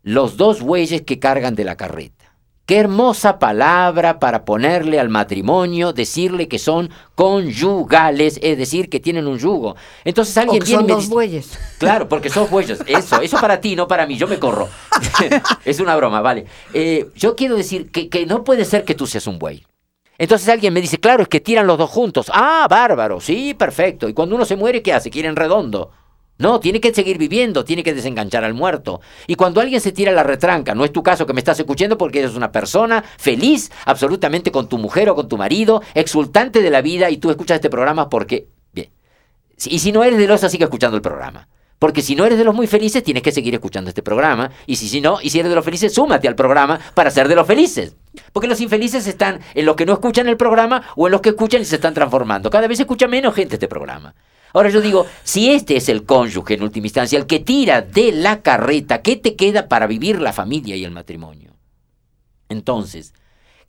los 0.05 0.37
dos 0.37 0.63
bueyes 0.63 1.03
que 1.03 1.19
cargan 1.19 1.57
de 1.57 1.65
la 1.65 1.77
carreta. 1.77 2.22
Qué 2.65 2.79
hermosa 2.79 3.41
palabra 3.41 4.21
para 4.21 4.45
ponerle 4.45 5.01
al 5.01 5.09
matrimonio, 5.09 5.93
decirle 5.93 6.47
que 6.47 6.61
son 6.61 6.91
conyugales, 7.17 8.39
es 8.41 8.57
decir, 8.57 8.89
que 8.89 9.01
tienen 9.01 9.27
un 9.27 9.39
yugo. 9.39 9.75
Entonces 10.05 10.37
alguien 10.37 10.63
o 10.63 10.67
son 10.67 10.87
dos 10.87 11.09
bueyes. 11.09 11.59
Claro, 11.79 12.09
porque 12.09 12.31
son 12.31 12.49
bueyes. 12.49 12.81
Eso, 12.87 13.21
eso 13.21 13.41
para 13.41 13.61
ti, 13.61 13.75
no 13.75 13.89
para 13.89 14.07
mí. 14.07 14.17
Yo 14.17 14.29
me 14.29 14.39
corro. 14.39 14.69
es 15.65 15.81
una 15.81 15.97
broma, 15.97 16.21
vale. 16.21 16.47
Eh, 16.73 17.09
yo 17.17 17.35
quiero 17.35 17.57
decir 17.57 17.91
que, 17.91 18.09
que 18.09 18.27
no 18.27 18.45
puede 18.45 18.65
ser 18.65 18.85
que 18.85 18.95
tú 18.95 19.09
seas 19.09 19.27
un 19.27 19.41
buey. 19.41 19.65
Entonces 20.19 20.49
alguien 20.49 20.73
me 20.73 20.81
dice, 20.81 20.99
claro, 20.99 21.25
es 21.25 21.29
que 21.29 21.41
tiran 21.41 21.67
los 21.67 21.79
dos 21.79 21.91
juntos. 21.91 22.31
Ah, 22.33 22.69
bárbaro, 22.71 23.21
sí, 23.21 23.55
perfecto. 23.55 24.09
Y 24.09 24.15
cuando 24.15 24.37
uno 24.37 24.45
se 24.45 24.55
muere, 24.55 24.83
¿qué 24.83 24.93
hace? 24.93 25.11
Quieren 25.11 25.35
redondo. 25.35 25.91
No, 26.39 26.61
tiene 26.61 26.81
que 26.81 26.93
seguir 26.93 27.19
viviendo, 27.19 27.65
tiene 27.65 27.83
que 27.83 27.95
desenganchar 27.95 28.43
al 28.45 28.55
muerto. 28.55 29.01
Y 29.27 29.35
cuando 29.35 29.61
alguien 29.61 29.81
se 29.81 29.93
tira 29.93 30.13
la 30.13 30.23
retranca, 30.23 30.75
no 30.75 30.85
es 30.85 30.93
tu 30.93 31.03
caso 31.03 31.27
que 31.27 31.33
me 31.33 31.41
estás 31.41 31.59
escuchando 31.61 31.99
porque 31.99 32.21
eres 32.21 32.35
una 32.35 32.51
persona 32.51 33.05
feliz 33.19 33.71
absolutamente 33.85 34.51
con 34.51 34.69
tu 34.69 34.79
mujer 34.79 35.11
o 35.11 35.15
con 35.15 35.29
tu 35.29 35.37
marido, 35.37 35.83
exultante 35.95 36.63
de 36.63 36.71
la 36.71 36.83
vida 36.83 37.11
y 37.11 37.19
tú 37.19 37.31
escuchas 37.31 37.57
este 37.57 37.71
programa 37.71 38.09
porque, 38.09 38.49
bien. 38.73 38.91
Y 39.67 39.79
si 39.79 39.93
no 39.93 40.03
eres 40.03 40.19
de 40.19 40.27
los, 40.27 40.41
sigue 40.41 40.65
escuchando 40.65 40.97
el 40.97 41.03
programa. 41.03 41.49
Porque 41.79 42.01
si 42.01 42.15
no 42.15 42.25
eres 42.25 42.39
de 42.39 42.45
los 42.45 42.55
muy 42.55 42.69
felices, 42.69 43.03
tienes 43.03 43.25
que 43.25 43.33
seguir 43.33 43.55
escuchando 43.55 43.89
este 43.89 44.03
programa. 44.03 44.53
Y 44.67 44.77
si, 44.77 44.89
si 44.89 45.01
no, 45.01 45.19
y 45.21 45.31
si 45.31 45.41
eres 45.41 45.51
de 45.51 45.57
los 45.57 45.65
felices, 45.65 45.93
súmate 45.93 46.29
al 46.29 46.37
programa 46.37 46.79
para 46.95 47.11
ser 47.11 47.27
de 47.27 47.35
los 47.35 47.45
felices. 47.45 47.97
Porque 48.33 48.47
los 48.47 48.61
infelices 48.61 49.09
están 49.09 49.41
en 49.53 49.67
los 49.67 49.75
que 49.75 49.85
no 49.85 49.95
escuchan 49.95 50.29
el 50.29 50.37
programa 50.37 50.85
o 50.95 51.09
en 51.09 51.11
los 51.11 51.21
que 51.21 51.31
escuchan 51.31 51.61
y 51.61 51.65
se 51.65 51.75
están 51.75 51.93
transformando. 51.93 52.51
Cada 52.51 52.69
vez 52.69 52.79
escucha 52.79 53.09
menos 53.09 53.35
gente 53.35 53.57
este 53.57 53.67
programa. 53.67 54.15
Ahora 54.53 54.71
yo 54.71 54.81
digo, 54.81 55.07
si 55.25 55.51
este 55.51 55.77
es 55.77 55.89
el 55.89 56.05
cónyuge 56.05 56.55
en 56.55 56.63
última 56.63 56.87
instancia, 56.87 57.19
el 57.19 57.27
que 57.27 57.41
tira 57.41 57.81
de 57.83 58.13
la 58.13 58.43
carreta, 58.43 59.03
¿qué 59.03 59.17
te 59.17 59.35
queda 59.35 59.69
para 59.69 59.87
vivir 59.87 60.21
la 60.21 60.33
familia 60.33 60.77
y 60.77 60.85
el 60.85 60.91
matrimonio? 60.91 61.57
Entonces, 62.49 63.15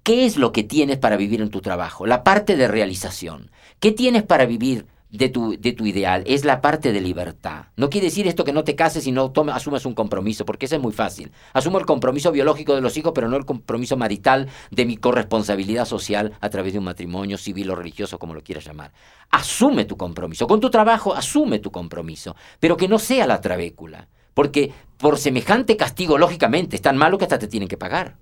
¿qué 0.03 0.25
es 0.25 0.37
lo 0.37 0.51
que 0.51 0.63
tienes 0.63 0.97
para 0.97 1.17
vivir 1.17 1.41
en 1.41 1.49
tu 1.49 1.61
trabajo? 1.61 2.05
La 2.05 2.23
parte 2.23 2.55
de 2.55 2.67
realización. 2.67 3.51
¿Qué 3.79 3.91
tienes 3.91 4.23
para 4.23 4.45
vivir 4.45 4.85
de 5.13 5.29
tu, 5.29 5.55
de 5.59 5.73
tu 5.73 5.85
ideal, 5.85 6.23
es 6.25 6.43
la 6.43 6.59
parte 6.59 6.91
de 6.91 6.99
libertad. 6.99 7.67
No 7.77 7.91
quiere 7.91 8.07
decir 8.07 8.27
esto 8.27 8.43
que 8.43 8.51
no 8.51 8.63
te 8.63 8.75
cases 8.75 9.05
y 9.05 9.11
no 9.11 9.31
tomes, 9.31 9.55
asumas 9.55 9.85
un 9.85 9.93
compromiso, 9.93 10.43
porque 10.43 10.65
eso 10.65 10.75
es 10.75 10.81
muy 10.81 10.91
fácil. 10.91 11.31
Asumo 11.53 11.77
el 11.77 11.85
compromiso 11.85 12.31
biológico 12.31 12.73
de 12.73 12.81
los 12.81 12.97
hijos, 12.97 13.11
pero 13.13 13.29
no 13.29 13.37
el 13.37 13.45
compromiso 13.45 13.95
marital 13.95 14.49
de 14.71 14.85
mi 14.85 14.97
corresponsabilidad 14.97 15.85
social 15.85 16.33
a 16.41 16.49
través 16.49 16.73
de 16.73 16.79
un 16.79 16.85
matrimonio 16.85 17.37
civil 17.37 17.69
o 17.69 17.75
religioso, 17.75 18.17
como 18.17 18.33
lo 18.33 18.41
quieras 18.41 18.65
llamar. 18.65 18.91
Asume 19.29 19.85
tu 19.85 19.97
compromiso. 19.97 20.47
Con 20.47 20.59
tu 20.59 20.71
trabajo, 20.71 21.13
asume 21.13 21.59
tu 21.59 21.69
compromiso, 21.69 22.35
pero 22.59 22.75
que 22.75 22.87
no 22.87 22.97
sea 22.97 23.27
la 23.27 23.39
trabécula, 23.39 24.07
porque 24.33 24.73
por 24.97 25.19
semejante 25.19 25.77
castigo, 25.77 26.17
lógicamente, 26.17 26.75
es 26.75 26.81
tan 26.81 26.97
malo 26.97 27.19
que 27.19 27.25
hasta 27.25 27.37
te 27.37 27.47
tienen 27.47 27.69
que 27.69 27.77
pagar. 27.77 28.17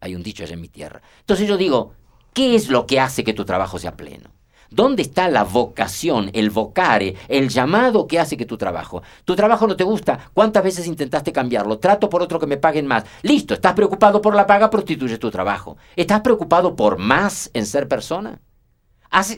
Hay 0.00 0.14
un 0.14 0.22
dicho 0.22 0.44
allá 0.44 0.54
en 0.54 0.62
mi 0.62 0.68
tierra. 0.68 1.02
Entonces 1.20 1.46
yo 1.46 1.58
digo, 1.58 1.92
¿qué 2.32 2.54
es 2.54 2.70
lo 2.70 2.86
que 2.86 3.00
hace 3.00 3.22
que 3.22 3.34
tu 3.34 3.44
trabajo 3.44 3.78
sea 3.78 3.98
pleno? 3.98 4.30
¿Dónde 4.74 5.02
está 5.02 5.28
la 5.28 5.44
vocación, 5.44 6.30
el 6.32 6.50
vocare, 6.50 7.14
el 7.28 7.48
llamado 7.50 8.06
que 8.06 8.18
hace 8.18 8.36
que 8.36 8.46
tu 8.46 8.56
trabajo? 8.56 9.02
Tu 9.24 9.36
trabajo 9.36 9.66
no 9.66 9.76
te 9.76 9.84
gusta. 9.84 10.30
¿Cuántas 10.32 10.64
veces 10.64 10.86
intentaste 10.86 11.32
cambiarlo? 11.32 11.78
Trato 11.78 12.08
por 12.08 12.22
otro 12.22 12.40
que 12.40 12.46
me 12.46 12.56
paguen 12.56 12.86
más. 12.86 13.04
Listo, 13.22 13.54
estás 13.54 13.74
preocupado 13.74 14.22
por 14.22 14.34
la 14.34 14.46
paga, 14.46 14.70
prostituyes 14.70 15.18
tu 15.18 15.30
trabajo. 15.30 15.76
¿Estás 15.94 16.22
preocupado 16.22 16.74
por 16.74 16.98
más 16.98 17.50
en 17.52 17.66
ser 17.66 17.86
persona? 17.86 18.40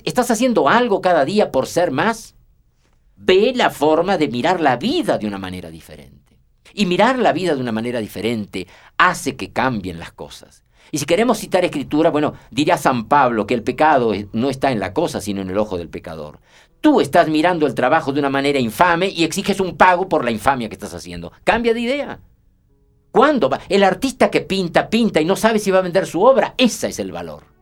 ¿Estás 0.04 0.30
haciendo 0.30 0.68
algo 0.68 1.00
cada 1.00 1.24
día 1.24 1.50
por 1.50 1.66
ser 1.66 1.90
más? 1.90 2.36
Ve 3.16 3.52
la 3.54 3.70
forma 3.70 4.16
de 4.18 4.28
mirar 4.28 4.60
la 4.60 4.76
vida 4.76 5.18
de 5.18 5.26
una 5.26 5.38
manera 5.38 5.70
diferente. 5.70 6.38
Y 6.72 6.86
mirar 6.86 7.18
la 7.18 7.32
vida 7.32 7.54
de 7.54 7.60
una 7.60 7.72
manera 7.72 8.00
diferente 8.00 8.66
hace 8.98 9.36
que 9.36 9.52
cambien 9.52 9.98
las 9.98 10.12
cosas. 10.12 10.63
Y 10.94 10.98
si 10.98 11.06
queremos 11.06 11.38
citar 11.38 11.64
escritura, 11.64 12.08
bueno, 12.10 12.34
diría 12.52 12.78
San 12.78 13.08
Pablo 13.08 13.48
que 13.48 13.54
el 13.54 13.64
pecado 13.64 14.12
no 14.32 14.48
está 14.48 14.70
en 14.70 14.78
la 14.78 14.94
cosa, 14.94 15.20
sino 15.20 15.42
en 15.42 15.50
el 15.50 15.58
ojo 15.58 15.76
del 15.76 15.88
pecador. 15.88 16.38
Tú 16.80 17.00
estás 17.00 17.28
mirando 17.28 17.66
el 17.66 17.74
trabajo 17.74 18.12
de 18.12 18.20
una 18.20 18.30
manera 18.30 18.60
infame 18.60 19.08
y 19.08 19.24
exiges 19.24 19.58
un 19.58 19.76
pago 19.76 20.08
por 20.08 20.24
la 20.24 20.30
infamia 20.30 20.68
que 20.68 20.74
estás 20.74 20.94
haciendo. 20.94 21.32
Cambia 21.42 21.74
de 21.74 21.80
idea. 21.80 22.20
¿Cuándo 23.10 23.50
va? 23.50 23.58
El 23.68 23.82
artista 23.82 24.30
que 24.30 24.42
pinta, 24.42 24.88
pinta 24.88 25.20
y 25.20 25.24
no 25.24 25.34
sabe 25.34 25.58
si 25.58 25.72
va 25.72 25.80
a 25.80 25.82
vender 25.82 26.06
su 26.06 26.22
obra, 26.22 26.54
ese 26.58 26.86
es 26.86 27.00
el 27.00 27.10
valor. 27.10 27.53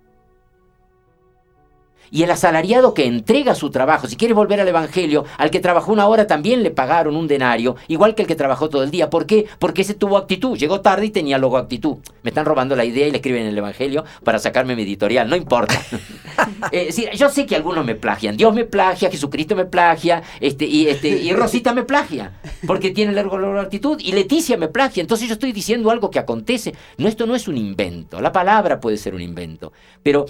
Y 2.13 2.25
el 2.25 2.31
asalariado 2.31 2.93
que 2.93 3.07
entrega 3.07 3.55
su 3.55 3.71
trabajo, 3.71 4.07
si 4.07 4.17
quiere 4.17 4.35
volver 4.35 4.61
al 4.61 4.69
Evangelio, 4.69 5.25
al 5.39 5.51
que 5.51 5.61
trabajó 5.61 5.93
una 5.93 6.07
hora 6.07 6.27
también 6.27 6.63
le 6.63 6.71
pagaron 6.71 7.17
un 7.17 7.27
denario, 7.27 7.77
igual 7.89 8.15
que 8.15 8.21
el 8.21 8.29
que 8.29 8.37
trabajó 8.37 8.69
todo 8.69 8.83
el 8.83 8.91
día. 8.91 9.09
¿Por 9.09 9.25
qué? 9.25 9.47
Porque 9.59 9.81
ese 9.81 9.95
tuvo 9.95 10.19
actitud. 10.19 10.59
Llegó 10.59 10.83
tarde 10.83 11.07
y 11.07 11.11
tenía 11.11 11.39
luego 11.39 11.57
actitud. 11.57 11.97
Me 12.23 12.29
están 12.29 12.45
robando 12.45 12.77
la 12.77 12.85
idea 12.85 13.09
y 13.09 13.11
le 13.11 13.17
escriben 13.17 13.45
en 13.45 13.49
el 13.49 13.57
Evangelio 13.57 14.05
para 14.25 14.39
sacarme 14.39 14.77
mi 14.77 14.83
editorial. 14.83 15.27
No 15.27 15.37
importa. 15.37 15.81
eh, 16.71 16.93
yo 17.17 17.31
sé 17.31 17.47
que 17.47 17.57
algunos 17.57 17.83
me 17.87 17.95
plagian. 17.95 18.37
Dios 18.37 18.55
me 18.55 18.67
plagia, 18.67 19.11
Jesucristo 19.11 19.57
me 19.57 19.65
plagia, 19.65 20.23
este, 20.39 20.67
y, 20.67 20.89
este, 20.89 21.09
y 21.09 21.33
Rosita 21.33 21.73
me 21.73 21.85
plagia, 21.85 22.33
porque 22.67 22.91
tiene 22.91 23.13
la 23.13 23.23
actitud. 23.63 23.99
Y 24.01 24.13
Leticia 24.13 24.59
me 24.59 24.69
plagia. 24.69 25.01
Entonces 25.01 25.29
yo 25.29 25.33
estoy 25.33 25.53
diciendo 25.53 25.91
algo 25.91 26.11
que 26.11 26.19
acontece. 26.19 26.75
No, 26.99 27.09
esto 27.09 27.27
no 27.27 27.35
es 27.35 27.49
un 27.49 27.57
invento. 27.57 28.21
La 28.21 28.33
palabra 28.33 28.81
puede 28.81 28.99
ser 28.99 29.15
un 29.15 29.23
invento. 29.23 29.73
Pero 30.03 30.27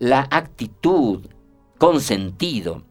la 0.00 0.26
actitud 0.30 1.20
con 1.78 2.00
sentido, 2.00 2.82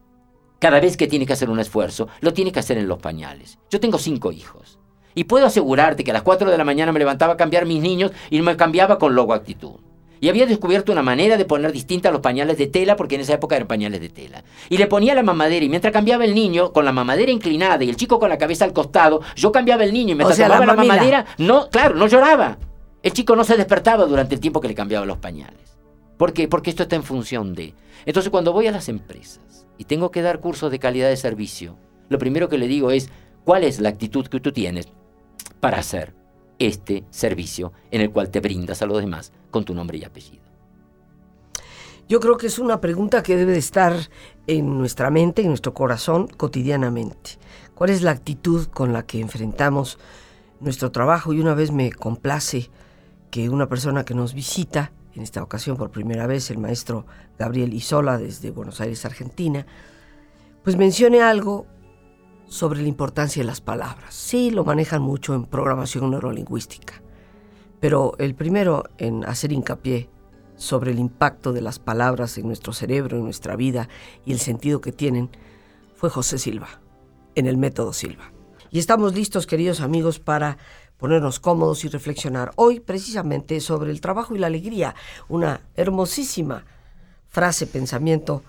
cada 0.60 0.80
vez 0.80 0.96
que 0.96 1.08
tiene 1.08 1.26
que 1.26 1.32
hacer 1.32 1.50
un 1.50 1.58
esfuerzo, 1.58 2.08
lo 2.20 2.32
tiene 2.32 2.52
que 2.52 2.60
hacer 2.60 2.78
en 2.78 2.86
los 2.88 3.00
pañales. 3.00 3.58
Yo 3.68 3.80
tengo 3.80 3.98
cinco 3.98 4.32
hijos. 4.32 4.78
Y 5.14 5.24
puedo 5.24 5.44
asegurarte 5.44 6.04
que 6.04 6.12
a 6.12 6.14
las 6.14 6.22
4 6.22 6.48
de 6.48 6.56
la 6.56 6.64
mañana 6.64 6.92
me 6.92 7.00
levantaba 7.00 7.32
a 7.32 7.36
cambiar 7.36 7.66
mis 7.66 7.82
niños 7.82 8.12
y 8.30 8.40
me 8.40 8.56
cambiaba 8.56 8.98
con 8.98 9.16
logo 9.16 9.34
actitud. 9.34 9.80
Y 10.20 10.28
había 10.28 10.46
descubierto 10.46 10.92
una 10.92 11.02
manera 11.02 11.36
de 11.36 11.46
poner 11.46 11.72
distinta 11.72 12.12
los 12.12 12.20
pañales 12.20 12.58
de 12.58 12.68
tela, 12.68 12.94
porque 12.94 13.16
en 13.16 13.22
esa 13.22 13.34
época 13.34 13.56
eran 13.56 13.66
pañales 13.66 14.00
de 14.00 14.10
tela. 14.10 14.44
Y 14.68 14.76
le 14.76 14.86
ponía 14.86 15.14
la 15.14 15.24
mamadera, 15.24 15.64
y 15.64 15.68
mientras 15.68 15.92
cambiaba 15.92 16.24
el 16.24 16.34
niño 16.34 16.72
con 16.72 16.84
la 16.84 16.92
mamadera 16.92 17.32
inclinada 17.32 17.82
y 17.82 17.88
el 17.88 17.96
chico 17.96 18.20
con 18.20 18.28
la 18.28 18.38
cabeza 18.38 18.64
al 18.66 18.72
costado, 18.72 19.20
yo 19.34 19.50
cambiaba 19.50 19.82
el 19.82 19.92
niño 19.92 20.12
y 20.12 20.14
mientras 20.14 20.38
cambiaba 20.38 20.66
la 20.66 20.74
mamadera, 20.74 21.26
no, 21.38 21.68
claro, 21.70 21.96
no 21.96 22.06
lloraba. 22.06 22.58
El 23.02 23.12
chico 23.14 23.34
no 23.34 23.42
se 23.42 23.56
despertaba 23.56 24.04
durante 24.04 24.34
el 24.34 24.40
tiempo 24.40 24.60
que 24.60 24.68
le 24.68 24.74
cambiaba 24.74 25.06
los 25.06 25.18
pañales. 25.18 25.79
¿Por 26.20 26.34
qué? 26.34 26.48
Porque 26.48 26.68
esto 26.68 26.82
está 26.82 26.96
en 26.96 27.02
función 27.02 27.54
de... 27.54 27.72
Entonces 28.04 28.28
cuando 28.28 28.52
voy 28.52 28.66
a 28.66 28.72
las 28.72 28.90
empresas 28.90 29.66
y 29.78 29.84
tengo 29.84 30.10
que 30.10 30.20
dar 30.20 30.40
cursos 30.40 30.70
de 30.70 30.78
calidad 30.78 31.08
de 31.08 31.16
servicio, 31.16 31.78
lo 32.10 32.18
primero 32.18 32.50
que 32.50 32.58
le 32.58 32.68
digo 32.68 32.90
es, 32.90 33.08
¿cuál 33.46 33.64
es 33.64 33.80
la 33.80 33.88
actitud 33.88 34.26
que 34.26 34.38
tú 34.38 34.52
tienes 34.52 34.88
para 35.60 35.78
hacer 35.78 36.14
este 36.58 37.04
servicio 37.08 37.72
en 37.90 38.02
el 38.02 38.10
cual 38.10 38.28
te 38.28 38.40
brindas 38.40 38.82
a 38.82 38.86
los 38.86 39.00
demás 39.00 39.32
con 39.50 39.64
tu 39.64 39.72
nombre 39.72 39.96
y 39.96 40.04
apellido? 40.04 40.42
Yo 42.06 42.20
creo 42.20 42.36
que 42.36 42.48
es 42.48 42.58
una 42.58 42.82
pregunta 42.82 43.22
que 43.22 43.38
debe 43.38 43.52
de 43.52 43.58
estar 43.58 43.94
en 44.46 44.76
nuestra 44.76 45.08
mente, 45.08 45.40
en 45.40 45.48
nuestro 45.48 45.72
corazón, 45.72 46.28
cotidianamente. 46.28 47.38
¿Cuál 47.74 47.88
es 47.88 48.02
la 48.02 48.10
actitud 48.10 48.66
con 48.66 48.92
la 48.92 49.06
que 49.06 49.20
enfrentamos 49.20 49.98
nuestro 50.60 50.92
trabajo? 50.92 51.32
Y 51.32 51.40
una 51.40 51.54
vez 51.54 51.70
me 51.72 51.90
complace 51.90 52.68
que 53.30 53.48
una 53.48 53.70
persona 53.70 54.04
que 54.04 54.12
nos 54.12 54.34
visita 54.34 54.92
en 55.14 55.22
esta 55.22 55.42
ocasión 55.42 55.76
por 55.76 55.90
primera 55.90 56.26
vez 56.26 56.50
el 56.50 56.58
maestro 56.58 57.06
Gabriel 57.38 57.74
Isola 57.74 58.18
desde 58.18 58.50
Buenos 58.50 58.80
Aires, 58.80 59.04
Argentina, 59.04 59.66
pues 60.62 60.76
mencione 60.76 61.22
algo 61.22 61.66
sobre 62.46 62.82
la 62.82 62.88
importancia 62.88 63.42
de 63.42 63.46
las 63.46 63.60
palabras. 63.60 64.14
Sí, 64.14 64.50
lo 64.50 64.64
manejan 64.64 65.02
mucho 65.02 65.34
en 65.34 65.46
programación 65.46 66.10
neurolingüística, 66.10 67.02
pero 67.80 68.14
el 68.18 68.34
primero 68.34 68.84
en 68.98 69.24
hacer 69.24 69.52
hincapié 69.52 70.10
sobre 70.56 70.90
el 70.90 70.98
impacto 70.98 71.52
de 71.52 71.62
las 71.62 71.78
palabras 71.78 72.36
en 72.36 72.46
nuestro 72.46 72.72
cerebro, 72.72 73.16
en 73.16 73.24
nuestra 73.24 73.56
vida 73.56 73.88
y 74.26 74.32
el 74.32 74.38
sentido 74.38 74.80
que 74.80 74.92
tienen, 74.92 75.30
fue 75.94 76.10
José 76.10 76.38
Silva, 76.38 76.68
en 77.34 77.46
el 77.46 77.56
método 77.56 77.92
Silva. 77.92 78.32
Y 78.70 78.78
estamos 78.78 79.14
listos, 79.14 79.46
queridos 79.46 79.80
amigos, 79.80 80.20
para 80.20 80.58
ponernos 81.00 81.40
cómodos 81.40 81.84
y 81.84 81.88
reflexionar 81.88 82.52
hoy 82.56 82.78
precisamente 82.78 83.58
sobre 83.60 83.90
el 83.90 84.02
trabajo 84.02 84.36
y 84.36 84.38
la 84.38 84.48
alegría, 84.48 84.94
una 85.28 85.62
hermosísima 85.74 86.64
frase, 87.28 87.66
pensamiento 87.66 88.42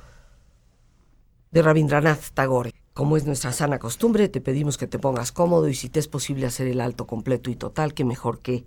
de 1.52 1.62
Rabindranath 1.62 2.32
Tagore. 2.34 2.74
Como 2.94 3.16
es 3.16 3.26
nuestra 3.26 3.54
sana 3.54 3.80
costumbre, 3.80 4.28
te 4.28 4.42
pedimos 4.42 4.78
que 4.78 4.86
te 4.86 5.00
pongas 5.00 5.32
cómodo 5.32 5.70
y 5.70 5.76
si 5.76 5.88
te 5.88 6.00
es 6.00 6.10
posible 6.10 6.46
hacer 6.46 6.68
el 6.68 6.82
alto 6.82 7.08
completo 7.08 7.50
y 7.50 7.56
total, 7.56 7.94
que 7.94 8.04
mejor 8.04 8.40
que 8.40 8.66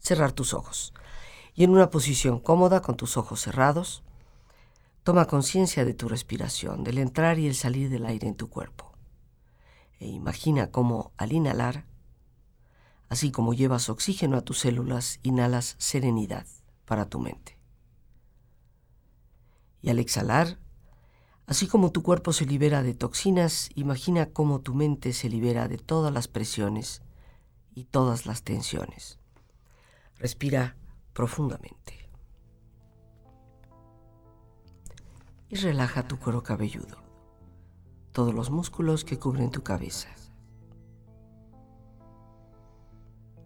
cerrar 0.00 0.32
tus 0.32 0.52
ojos. 0.52 0.92
Y 1.54 1.62
en 1.62 1.70
una 1.70 1.90
posición 1.90 2.40
cómoda, 2.40 2.82
con 2.82 2.96
tus 2.96 3.16
ojos 3.16 3.40
cerrados, 3.40 4.02
toma 5.04 5.26
conciencia 5.26 5.84
de 5.84 5.94
tu 5.94 6.08
respiración, 6.08 6.82
del 6.82 6.98
entrar 6.98 7.38
y 7.38 7.46
el 7.46 7.54
salir 7.54 7.90
del 7.90 8.06
aire 8.06 8.26
en 8.26 8.34
tu 8.34 8.48
cuerpo. 8.48 8.92
E 10.00 10.08
imagina 10.08 10.72
cómo 10.72 11.12
al 11.16 11.30
inhalar, 11.30 11.84
Así 13.08 13.30
como 13.30 13.54
llevas 13.54 13.88
oxígeno 13.88 14.36
a 14.36 14.42
tus 14.42 14.60
células, 14.60 15.20
inhalas 15.22 15.76
serenidad 15.78 16.46
para 16.84 17.08
tu 17.08 17.20
mente. 17.20 17.58
Y 19.82 19.90
al 19.90 19.98
exhalar, 19.98 20.58
así 21.46 21.66
como 21.66 21.92
tu 21.92 22.02
cuerpo 22.02 22.32
se 22.32 22.46
libera 22.46 22.82
de 22.82 22.94
toxinas, 22.94 23.70
imagina 23.74 24.30
cómo 24.32 24.60
tu 24.60 24.74
mente 24.74 25.12
se 25.12 25.28
libera 25.28 25.68
de 25.68 25.78
todas 25.78 26.12
las 26.12 26.28
presiones 26.28 27.02
y 27.74 27.84
todas 27.84 28.24
las 28.24 28.42
tensiones. 28.42 29.18
Respira 30.16 30.76
profundamente. 31.12 32.08
Y 35.48 35.56
relaja 35.56 36.08
tu 36.08 36.18
cuero 36.18 36.42
cabelludo, 36.42 36.96
todos 38.12 38.34
los 38.34 38.50
músculos 38.50 39.04
que 39.04 39.18
cubren 39.18 39.50
tu 39.50 39.62
cabeza. 39.62 40.08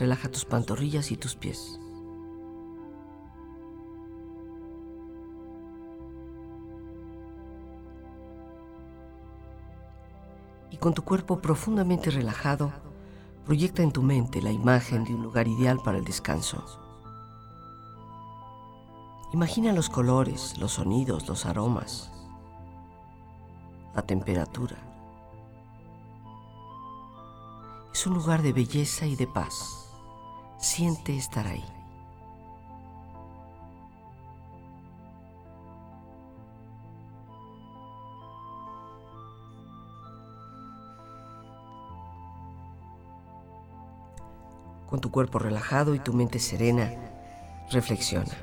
Relaja 0.00 0.28
tus 0.28 0.44
pantorrillas 0.44 1.12
y 1.12 1.16
tus 1.16 1.36
pies. 1.36 1.78
Y 10.72 10.76
con 10.78 10.94
tu 10.94 11.02
cuerpo 11.02 11.40
profundamente 11.40 12.10
relajado, 12.10 12.72
Proyecta 13.50 13.82
en 13.82 13.90
tu 13.90 14.02
mente 14.02 14.40
la 14.42 14.52
imagen 14.52 15.02
de 15.02 15.12
un 15.12 15.22
lugar 15.24 15.48
ideal 15.48 15.80
para 15.82 15.98
el 15.98 16.04
descanso. 16.04 16.62
Imagina 19.32 19.72
los 19.72 19.88
colores, 19.88 20.56
los 20.58 20.74
sonidos, 20.74 21.26
los 21.26 21.46
aromas, 21.46 22.12
la 23.94 24.02
temperatura. 24.02 24.76
Es 27.92 28.06
un 28.06 28.14
lugar 28.14 28.42
de 28.42 28.52
belleza 28.52 29.06
y 29.06 29.16
de 29.16 29.26
paz. 29.26 29.79
Siente 30.60 31.16
estar 31.16 31.46
ahí. 31.46 31.64
con 44.90 45.00
tu 45.00 45.12
cuerpo 45.12 45.38
relajado 45.38 45.94
y 45.94 46.00
tu 46.00 46.12
mente 46.12 46.40
serena, 46.40 46.92
reflexiona. 47.70 48.34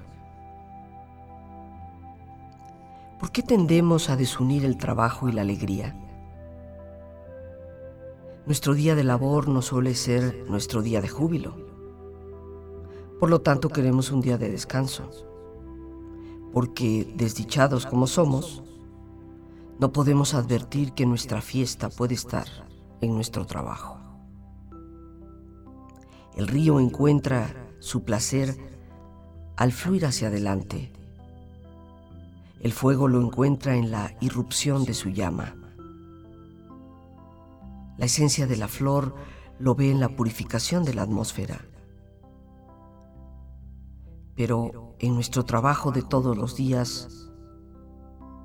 ¿Por 3.20 3.32
qué 3.32 3.44
tendemos 3.44 4.10
a 4.10 4.16
desunir 4.16 4.64
el 4.64 4.78
trabajo 4.78 5.28
y 5.28 5.34
la 5.34 5.42
alegría? 5.42 5.94
Nuestro 8.46 8.76
día 8.76 8.96
de 8.96 9.04
labor 9.04 9.50
no 9.50 9.62
suele 9.62 9.94
ser 9.94 10.46
nuestro 10.48 10.82
día 10.82 11.02
de 11.02 11.10
júbilo. 11.10 11.67
Por 13.20 13.30
lo 13.30 13.42
tanto, 13.42 13.70
queremos 13.70 14.12
un 14.12 14.22
día 14.22 14.38
de 14.38 14.50
descanso. 14.50 15.10
Porque, 16.54 17.12
desdichados 17.16 17.86
como 17.86 18.08
somos, 18.08 18.64
no 19.80 19.92
podemos 19.92 20.34
advertir 20.34 20.94
que 20.94 21.06
nuestra 21.06 21.42
fiesta 21.42 21.90
puede 21.90 22.14
estar 22.14 22.48
en 23.02 23.14
nuestro 23.16 23.46
trabajo. 23.46 23.98
El 26.36 26.48
río 26.48 26.80
encuentra 26.80 27.54
su 27.80 28.04
placer 28.04 28.56
al 29.56 29.72
fluir 29.72 30.06
hacia 30.06 30.28
adelante. 30.28 30.92
El 32.60 32.74
fuego 32.74 33.08
lo 33.08 33.22
encuentra 33.22 33.76
en 33.76 33.92
la 33.92 34.16
irrupción 34.22 34.86
de 34.86 34.94
su 34.94 35.10
llama. 35.10 35.56
La 37.98 38.06
esencia 38.06 38.46
de 38.46 38.58
la 38.58 38.68
flor 38.68 39.16
lo 39.58 39.74
ve 39.74 39.90
en 39.90 40.00
la 40.00 40.10
purificación 40.10 40.86
de 40.86 40.94
la 40.94 41.02
atmósfera. 41.02 41.66
Pero 44.38 44.96
en 45.00 45.16
nuestro 45.16 45.44
trabajo 45.44 45.92
de 45.92 46.04
todos 46.04 46.38
los 46.38 46.56
días 46.56 47.30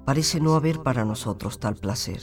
parece 0.04 0.40
no 0.40 0.56
haber 0.56 0.82
para 0.82 1.04
nosotros 1.04 1.60
tal 1.60 1.76
placer. 1.76 2.20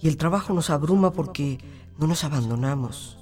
Y 0.00 0.08
el 0.08 0.16
trabajo 0.16 0.54
nos 0.54 0.70
abruma 0.70 1.12
porque 1.12 1.58
no 1.98 2.06
nos 2.06 2.24
abandonamos 2.24 3.20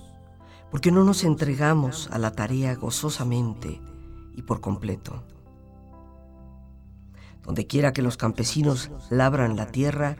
porque 0.71 0.93
no 0.93 1.05
nos 1.05 1.25
entregamos 1.25 2.09
a 2.13 2.19
la 2.19 2.33
tarea 2.33 2.75
gozosamente 2.75 3.81
y 4.35 4.43
por 4.43 4.61
completo. 4.61 5.25
Donde 7.43 7.67
quiera 7.67 7.93
que 7.93 8.03
los 8.03 8.17
campesinos 8.17 8.91
labran 9.11 9.57
la 9.57 9.69
tierra, 9.69 10.17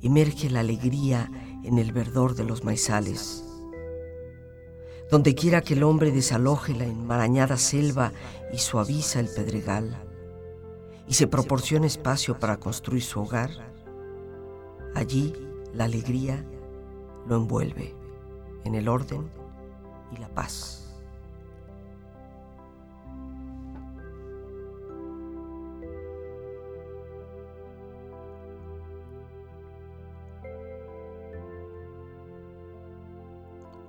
emerge 0.00 0.48
la 0.48 0.60
alegría 0.60 1.30
en 1.62 1.78
el 1.78 1.92
verdor 1.92 2.34
de 2.34 2.44
los 2.44 2.64
maizales. 2.64 3.45
Donde 5.10 5.34
quiera 5.34 5.60
que 5.60 5.74
el 5.74 5.82
hombre 5.82 6.10
desaloje 6.10 6.74
la 6.74 6.84
enmarañada 6.84 7.56
selva 7.56 8.12
y 8.52 8.58
suaviza 8.58 9.20
el 9.20 9.28
pedregal, 9.28 9.96
y 11.08 11.14
se 11.14 11.26
proporciona 11.26 11.86
espacio 11.86 12.38
para 12.38 12.58
construir 12.58 13.02
su 13.02 13.20
hogar, 13.20 13.50
allí 14.94 15.32
la 15.72 15.84
alegría 15.84 16.44
lo 17.28 17.36
envuelve 17.36 17.94
en 18.64 18.74
el 18.74 18.88
orden 18.88 19.30
y 20.12 20.16
la 20.18 20.28
paz. 20.28 20.85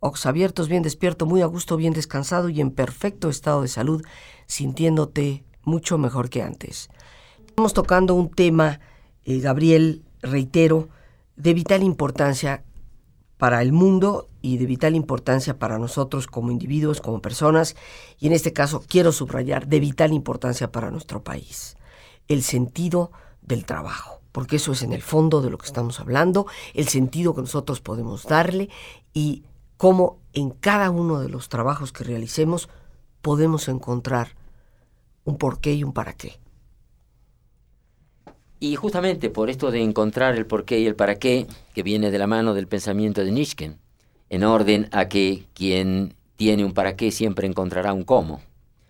Ojos 0.00 0.26
abiertos, 0.26 0.68
bien 0.68 0.82
despierto, 0.82 1.26
muy 1.26 1.42
a 1.42 1.46
gusto, 1.46 1.76
bien 1.76 1.92
descansado 1.92 2.48
y 2.48 2.60
en 2.60 2.70
perfecto 2.70 3.28
estado 3.28 3.62
de 3.62 3.68
salud, 3.68 4.02
sintiéndote 4.46 5.44
mucho 5.62 5.98
mejor 5.98 6.30
que 6.30 6.42
antes. 6.42 6.90
Estamos 7.46 7.72
tocando 7.72 8.14
un 8.14 8.30
tema, 8.30 8.80
eh, 9.24 9.40
Gabriel, 9.40 10.04
reitero, 10.20 10.88
de 11.36 11.54
vital 11.54 11.82
importancia 11.82 12.64
para 13.38 13.62
el 13.62 13.72
mundo 13.72 14.28
y 14.40 14.58
de 14.58 14.66
vital 14.66 14.94
importancia 14.94 15.58
para 15.58 15.78
nosotros 15.78 16.26
como 16.26 16.50
individuos, 16.50 17.00
como 17.00 17.20
personas, 17.20 17.76
y 18.18 18.26
en 18.26 18.32
este 18.32 18.52
caso 18.52 18.82
quiero 18.86 19.12
subrayar 19.12 19.66
de 19.66 19.80
vital 19.80 20.12
importancia 20.12 20.70
para 20.70 20.90
nuestro 20.90 21.22
país, 21.22 21.76
el 22.28 22.42
sentido 22.42 23.10
del 23.42 23.64
trabajo, 23.64 24.20
porque 24.32 24.56
eso 24.56 24.72
es 24.72 24.82
en 24.82 24.92
el 24.92 25.02
fondo 25.02 25.42
de 25.42 25.50
lo 25.50 25.58
que 25.58 25.66
estamos 25.66 26.00
hablando, 26.00 26.46
el 26.74 26.88
sentido 26.88 27.34
que 27.34 27.40
nosotros 27.40 27.80
podemos 27.80 28.24
darle 28.24 28.68
y 29.12 29.44
cómo 29.76 30.18
en 30.32 30.50
cada 30.50 30.90
uno 30.90 31.20
de 31.20 31.28
los 31.28 31.48
trabajos 31.48 31.92
que 31.92 32.04
realicemos 32.04 32.68
podemos 33.22 33.68
encontrar 33.68 34.36
un 35.24 35.38
porqué 35.38 35.74
y 35.74 35.84
un 35.84 35.92
para 35.92 36.12
qué. 36.12 36.38
Y 38.58 38.74
justamente 38.76 39.28
por 39.28 39.50
esto 39.50 39.70
de 39.70 39.82
encontrar 39.82 40.34
el 40.36 40.46
porqué 40.46 40.78
y 40.80 40.86
el 40.86 40.96
para 40.96 41.18
qué, 41.18 41.46
que 41.74 41.82
viene 41.82 42.10
de 42.10 42.18
la 42.18 42.26
mano 42.26 42.54
del 42.54 42.68
pensamiento 42.68 43.22
de 43.24 43.30
Nietzsche, 43.30 43.76
en 44.30 44.44
orden 44.44 44.88
a 44.92 45.08
que 45.08 45.44
quien 45.52 46.14
tiene 46.36 46.64
un 46.64 46.72
para 46.72 46.96
qué 46.96 47.10
siempre 47.10 47.46
encontrará 47.46 47.92
un 47.92 48.04
cómo. 48.04 48.40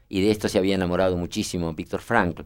Y 0.09 0.21
de 0.21 0.31
esto 0.31 0.49
se 0.49 0.59
había 0.59 0.77
enamorado 0.77 1.17
muchísimo 1.17 1.73
Víctor 1.75 2.01
Frankl. 2.01 2.43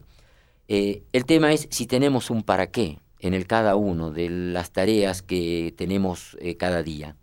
Eh, 0.67 1.03
el 1.13 1.25
tema 1.25 1.53
es 1.53 1.67
si 1.69 1.85
tenemos 1.85 2.29
un 2.29 2.43
para 2.43 2.71
qué 2.71 2.99
en 3.19 3.33
el 3.35 3.45
cada 3.45 3.75
uno 3.75 4.09
de 4.09 4.29
las 4.29 4.71
tareas 4.71 5.21
que 5.21 5.73
tenemos 5.77 6.37
eh, 6.39 6.57
cada 6.57 6.81
día. 6.81 7.15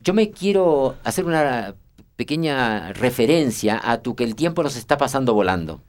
Yo 0.00 0.14
me 0.14 0.30
quiero 0.30 0.96
hacer 1.04 1.24
una 1.24 1.74
pequeña 2.16 2.92
referencia 2.92 3.80
a 3.82 4.02
tu 4.02 4.14
que 4.14 4.24
el 4.24 4.34
tiempo 4.34 4.62
nos 4.62 4.76
está 4.76 4.96
pasando 4.96 5.34
volando 5.34 5.80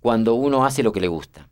cuando 0.00 0.34
uno 0.34 0.64
hace 0.64 0.82
lo 0.82 0.92
que 0.92 1.00
le 1.00 1.08
gusta. 1.08 1.48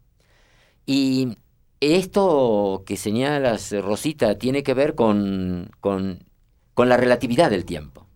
Y 0.84 1.36
esto 1.80 2.82
que 2.84 2.96
señalas, 2.96 3.72
Rosita, 3.72 4.36
tiene 4.38 4.62
que 4.62 4.74
ver 4.74 4.94
con, 4.94 5.70
con, 5.80 6.18
la 6.76 6.96
relatividad 6.96 7.50
del 7.50 7.64
tiempo. 7.64 8.06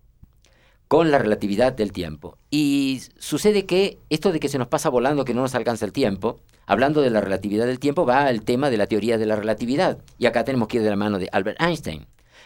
Con 0.87 1.09
la 1.09 1.17
relatividad 1.17 1.73
del 1.73 1.91
tiempo. 1.91 2.37
Y 2.51 3.01
sucede 3.17 3.65
que 3.65 3.99
esto 4.09 4.31
de 4.31 4.39
que 4.39 4.49
se 4.49 4.57
nos 4.57 4.67
pasa 4.67 4.89
volando, 4.89 5.25
que 5.25 5.33
no 5.33 5.41
nos 5.41 5.55
alcanza 5.55 5.85
el 5.85 5.93
tiempo, 5.93 6.41
hablando 6.65 7.01
de 7.01 7.09
la 7.09 7.21
relatividad 7.21 7.65
del 7.65 7.79
tiempo, 7.79 8.05
va 8.05 8.25
al 8.25 8.43
tema 8.43 8.69
de 8.69 8.77
la 8.77 8.87
teoría 8.87 9.17
de 9.17 9.25
la 9.25 9.35
relatividad. 9.35 9.99
Y 10.17 10.25
acá 10.25 10.43
tenemos 10.43 10.67
que 10.67 10.77
ir 10.77 10.83
de 10.83 10.89
la 10.89 10.95
mano 10.95 11.17
de 11.17 11.29
Albert 11.31 11.61
Einstein. 11.61 12.05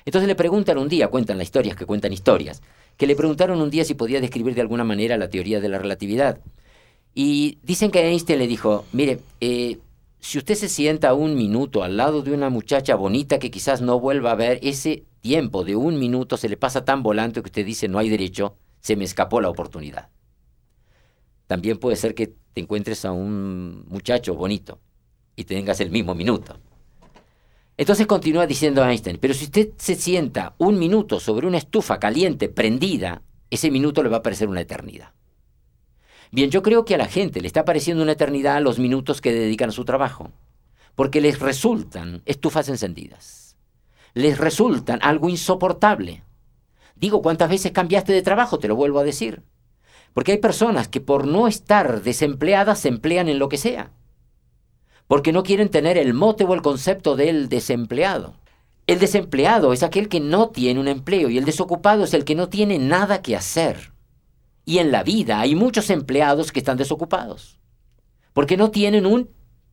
Entonces 0.10 0.28
le 0.28 0.34
preguntan 0.34 0.80
un 0.80 0.90
día, 0.90 1.10
cuentan 1.10 1.38
las 1.38 1.46
historias 1.46 1.76
que 1.76 1.86
cuentan 1.86 2.12
historias, 2.12 2.64
que 2.98 3.06
le 3.06 3.16
preguntaron 3.16 3.62
un 3.62 3.70
día 3.70 3.86
si 3.86 3.94
podía 3.94 4.20
describir 4.20 4.56
de 4.56 4.62
alguna 4.62 4.84
manera 4.84 5.18
la 5.18 5.30
teoría 5.30 5.60
de 5.60 5.70
la 5.70 5.78
relatividad. 5.78 6.40
Y 7.14 7.60
dicen 7.62 7.92
que 7.92 8.00
Einstein 8.00 8.40
le 8.40 8.48
dijo, 8.48 8.86
mire, 8.92 9.20
eh, 9.40 9.78
si 10.20 10.40
usted 10.40 10.56
se 10.56 10.68
sienta 10.68 11.14
un 11.14 11.36
minuto 11.36 11.84
al 11.84 11.96
lado 11.96 12.24
de 12.24 12.34
una 12.34 12.50
muchacha 12.50 12.96
bonita 12.96 13.38
que 13.38 13.52
quizás 13.52 13.82
no 13.82 14.00
vuelva 14.00 14.32
a 14.32 14.36
ver, 14.36 14.60
ese 14.64 15.04
tiempo 15.22 15.64
de 15.64 15.76
un 15.76 16.00
minuto 16.00 16.38
se 16.38 16.50
le 16.50 16.58
pasa 16.58 16.84
tan 16.84 17.04
volante 17.04 17.44
que 17.44 17.50
usted 17.50 17.64
dice, 17.64 17.88
no 17.88 18.00
hay 18.00 18.10
derecho, 18.10 18.56
se 18.80 18.96
me 18.96 19.06
escapó 19.06 19.42
la 19.42 19.50
oportunidad. 19.52 20.10
También 21.46 21.78
puede 21.78 21.98
ser 21.98 22.16
que 22.16 22.34
te 22.56 22.62
encuentres 22.62 23.06
a 23.06 23.12
un 23.12 23.86
muchacho 23.88 24.34
bonito 24.34 24.80
y 25.36 25.44
tengas 25.44 25.80
el 25.82 25.92
mismo 25.92 26.16
minuto. 26.16 26.60
Entonces 27.80 28.08
continúa 28.08 28.46
diciendo 28.46 28.84
Einstein, 28.84 29.20
pero 29.22 29.34
si 29.34 29.46
usted 29.46 29.70
se 29.78 29.96
sienta 29.96 30.54
un 30.58 30.78
minuto 30.78 31.22
sobre 31.22 31.48
una 31.48 31.60
estufa 31.60 31.98
caliente, 31.98 32.50
prendida, 32.50 33.22
ese 33.50 33.72
minuto 33.72 34.04
le 34.04 34.10
va 34.10 34.18
a 34.18 34.22
parecer 34.22 34.50
una 34.50 34.60
eternidad. 34.60 35.14
Bien, 36.30 36.52
yo 36.52 36.62
creo 36.62 36.84
que 36.84 36.96
a 36.96 36.98
la 36.98 37.08
gente 37.08 37.40
le 37.40 37.48
está 37.48 37.64
pareciendo 37.64 38.04
una 38.04 38.12
eternidad 38.12 38.62
los 38.62 38.80
minutos 38.80 39.22
que 39.22 39.32
dedican 39.32 39.70
a 39.70 39.72
su 39.72 39.86
trabajo, 39.86 40.34
porque 40.96 41.22
les 41.22 41.40
resultan 41.40 42.22
estufas 42.26 42.68
encendidas, 42.68 43.56
les 44.14 44.38
resultan 44.38 45.00
algo 45.02 45.30
insoportable. 45.30 46.26
Digo, 46.98 47.22
¿cuántas 47.22 47.50
veces 47.50 47.72
cambiaste 47.72 48.12
de 48.12 48.22
trabajo? 48.22 48.60
Te 48.60 48.68
lo 48.68 48.76
vuelvo 48.76 49.00
a 49.00 49.06
decir. 49.06 49.42
Porque 50.14 50.34
hay 50.34 50.40
personas 50.40 50.90
que 50.90 51.00
por 51.00 51.26
no 51.26 51.48
estar 51.48 52.04
desempleadas 52.04 52.80
se 52.80 52.90
emplean 52.90 53.30
en 53.30 53.40
lo 53.40 53.48
que 53.48 53.56
sea. 53.56 53.94
Porque 55.10 55.34
no 55.34 55.42
quieren 55.42 55.70
tener 55.70 55.98
el 55.98 56.14
mote 56.14 56.44
o 56.44 56.54
el 56.54 56.62
concepto 56.62 57.16
del 57.16 57.50
desempleado. 57.50 58.36
El 58.86 59.00
desempleado 59.00 59.74
es 59.74 59.82
aquel 59.82 60.08
que 60.08 60.20
no 60.20 60.50
tiene 60.50 60.80
un 60.80 60.88
empleo 60.88 61.32
y 61.32 61.40
el 61.40 61.46
desocupado 61.46 62.04
es 62.04 62.14
el 62.14 62.26
que 62.26 62.36
no 62.36 62.48
tiene 62.48 62.78
nada 62.78 63.24
que 63.24 63.36
hacer. 63.36 63.92
Y 64.66 64.78
en 64.78 64.92
la 64.92 65.02
vida 65.02 65.40
hay 65.40 65.56
muchos 65.56 65.90
empleados 65.90 66.52
que 66.52 66.60
están 66.60 66.78
desocupados, 66.78 67.60
porque 68.34 68.56
no 68.56 68.70
tienen 68.70 69.08
un 69.08 69.32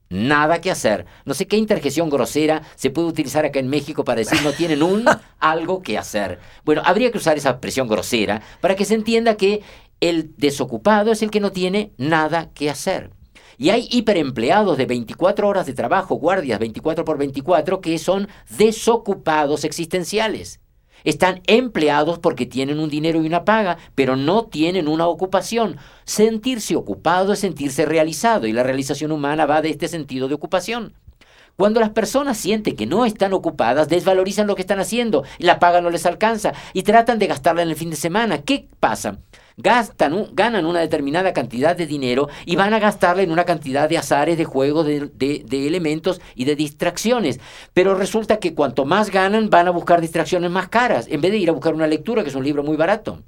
nada 0.09 0.63
que 0.63 0.71
hacer. 0.71 1.05
No 1.27 1.35
sé 1.35 1.47
qué 1.47 1.59
interjección 1.59 2.09
grosera 2.09 2.63
se 2.75 2.89
puede 2.89 3.09
utilizar 3.09 3.45
acá 3.45 3.59
en 3.59 3.69
México 3.69 4.05
para 4.05 4.21
decir 4.21 4.41
no 4.43 4.53
tienen 4.53 4.83
un 4.83 5.05
algo 5.39 5.83
que 5.83 5.99
hacer. 5.99 6.39
Bueno, 6.65 6.81
habría 6.87 7.13
que 7.13 7.19
usar 7.19 7.37
esa 7.37 7.51
expresión 7.51 7.89
grosera 7.89 8.41
para 8.63 8.75
que 8.75 8.87
se 8.87 8.95
entienda 8.95 9.37
que 9.37 9.61
el 10.01 10.35
desocupado 10.39 11.13
es 11.13 11.21
el 11.21 11.31
que 11.31 11.41
no 11.41 11.53
tiene 11.53 11.93
nada 11.99 12.51
que 12.55 12.71
hacer. 12.71 13.11
Y 13.59 13.71
hay 13.71 13.89
hiperempleados 13.91 14.77
de 14.77 14.87
24 14.87 15.49
horas 15.49 15.67
de 15.67 15.75
trabajo, 15.75 16.17
guardias 16.17 16.59
24 16.59 17.05
por 17.05 17.19
24, 17.19 17.81
que 17.81 17.99
son 17.99 18.29
desocupados 18.57 19.65
existenciales. 19.65 20.61
Están 21.05 21.41
empleados 21.47 22.19
porque 22.19 22.47
tienen 22.47 22.81
un 22.81 22.91
dinero 22.91 23.23
y 23.23 23.27
una 23.27 23.45
paga, 23.45 23.79
pero 23.95 24.17
no 24.17 24.47
tienen 24.47 24.89
una 24.89 25.07
ocupación. 25.07 25.77
Sentirse 26.05 26.75
ocupado 26.75 27.33
es 27.33 27.39
sentirse 27.39 27.87
realizado 27.87 28.47
y 28.47 28.53
la 28.53 28.65
realización 28.65 29.13
humana 29.13 29.47
va 29.47 29.63
de 29.63 29.71
este 29.71 29.89
sentido 29.89 30.27
de 30.27 30.35
ocupación. 30.35 30.95
Cuando 31.57 31.81
las 31.81 31.91
personas 31.91 32.37
sienten 32.37 32.77
que 32.77 32.87
no 32.87 33.07
están 33.07 33.33
ocupadas, 33.33 33.89
desvalorizan 33.89 34.47
lo 34.47 34.57
que 34.57 34.63
están 34.63 34.79
haciendo, 34.79 35.25
la 35.39 35.59
paga 35.59 35.81
no 35.81 35.91
les 35.91 36.05
alcanza 36.05 36.53
y 36.75 36.83
tratan 36.83 37.19
de 37.19 37.29
gastarla 37.29 37.63
en 37.63 37.71
el 37.71 37.77
fin 37.77 37.89
de 37.89 37.97
semana. 37.97 38.43
¿Qué 38.43 38.69
pasa? 38.79 39.19
Gastan, 39.57 40.27
ganan 40.33 40.67
una 40.67 40.81
determinada 40.81 41.33
cantidad 41.33 41.77
de 41.77 41.87
dinero 41.87 42.29
y 42.45 42.57
van 42.57 42.75
a 42.75 42.79
gastarla 42.79 43.23
en 43.23 43.31
una 43.31 43.45
cantidad 43.45 43.89
de 43.89 43.99
azares, 43.99 44.37
de 44.39 44.45
juegos, 44.45 44.87
de, 44.87 45.11
de, 45.15 45.67
elementos 45.67 46.21
y 46.35 46.45
de 46.45 46.57
distracciones. 46.57 47.41
Pero 47.73 47.95
resulta 47.95 48.39
que 48.39 48.55
cuanto 48.55 48.85
más 48.85 49.11
ganan, 49.11 49.51
van 49.51 49.69
a 49.69 49.71
buscar 49.71 50.01
distracciones 50.01 50.51
más 50.51 50.69
caras, 50.69 51.07
en 51.09 51.21
vez 51.21 51.33
de 51.33 51.39
ir 51.39 51.49
a 51.49 51.53
buscar 51.53 51.75
una 51.75 51.87
lectura, 51.87 52.23
que 52.23 52.29
es 52.29 52.35
un 52.35 52.45
libro 52.45 52.63
muy 52.63 52.77
barato 52.77 53.23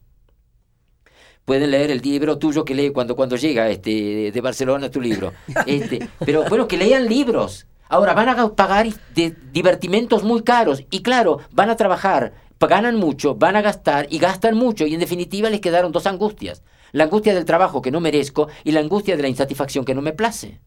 pueden 1.45 1.71
leer 1.71 1.91
el 1.91 2.03
libro 2.03 2.37
tuyo 2.37 2.63
que 2.63 2.75
lee 2.75 2.91
cuando, 2.91 3.17
cuando 3.17 3.37
llega 3.37 3.71
este, 3.71 4.31
de 4.31 4.41
Barcelona 4.43 4.91
tu 4.91 5.01
libro. 5.01 5.33
Este, 5.67 6.07
pero 6.19 6.45
bueno, 6.45 6.69
que 6.69 6.77
lean 6.77 7.09
libros. 7.09 7.67
Ahora 7.89 8.13
van 8.13 8.29
a 8.29 8.49
pagar 8.51 8.87
de 9.15 9.35
divertimentos 9.51 10.25
muy 10.25 10.43
caros 10.43 10.85
y 10.91 11.01
claro, 11.01 11.41
van 11.51 11.71
a 11.71 11.77
trabajar 11.77 12.35
ganan 12.67 12.97
mucho, 12.97 13.37
van 13.37 13.57
a 13.57 13.63
gastar 13.63 14.07
y 14.11 14.19
gastan 14.19 14.57
mucho 14.57 14.87
y 14.87 14.95
en 14.95 15.01
definitiva 15.01 15.51
les 15.51 15.61
quedaron 15.61 15.93
dos 15.93 16.07
angustias. 16.07 16.63
La 16.93 17.05
angustia 17.05 17.35
del 17.35 17.45
trabajo 17.45 17.83
que 17.83 17.91
no 17.91 18.01
merezco 18.01 18.49
y 18.65 18.73
la 18.73 18.81
angustia 18.81 19.17
de 19.17 19.23
la 19.23 19.29
insatisfacción 19.29 19.85
que 19.85 19.95
no 19.95 20.03
me 20.03 20.13
place. 20.13 20.61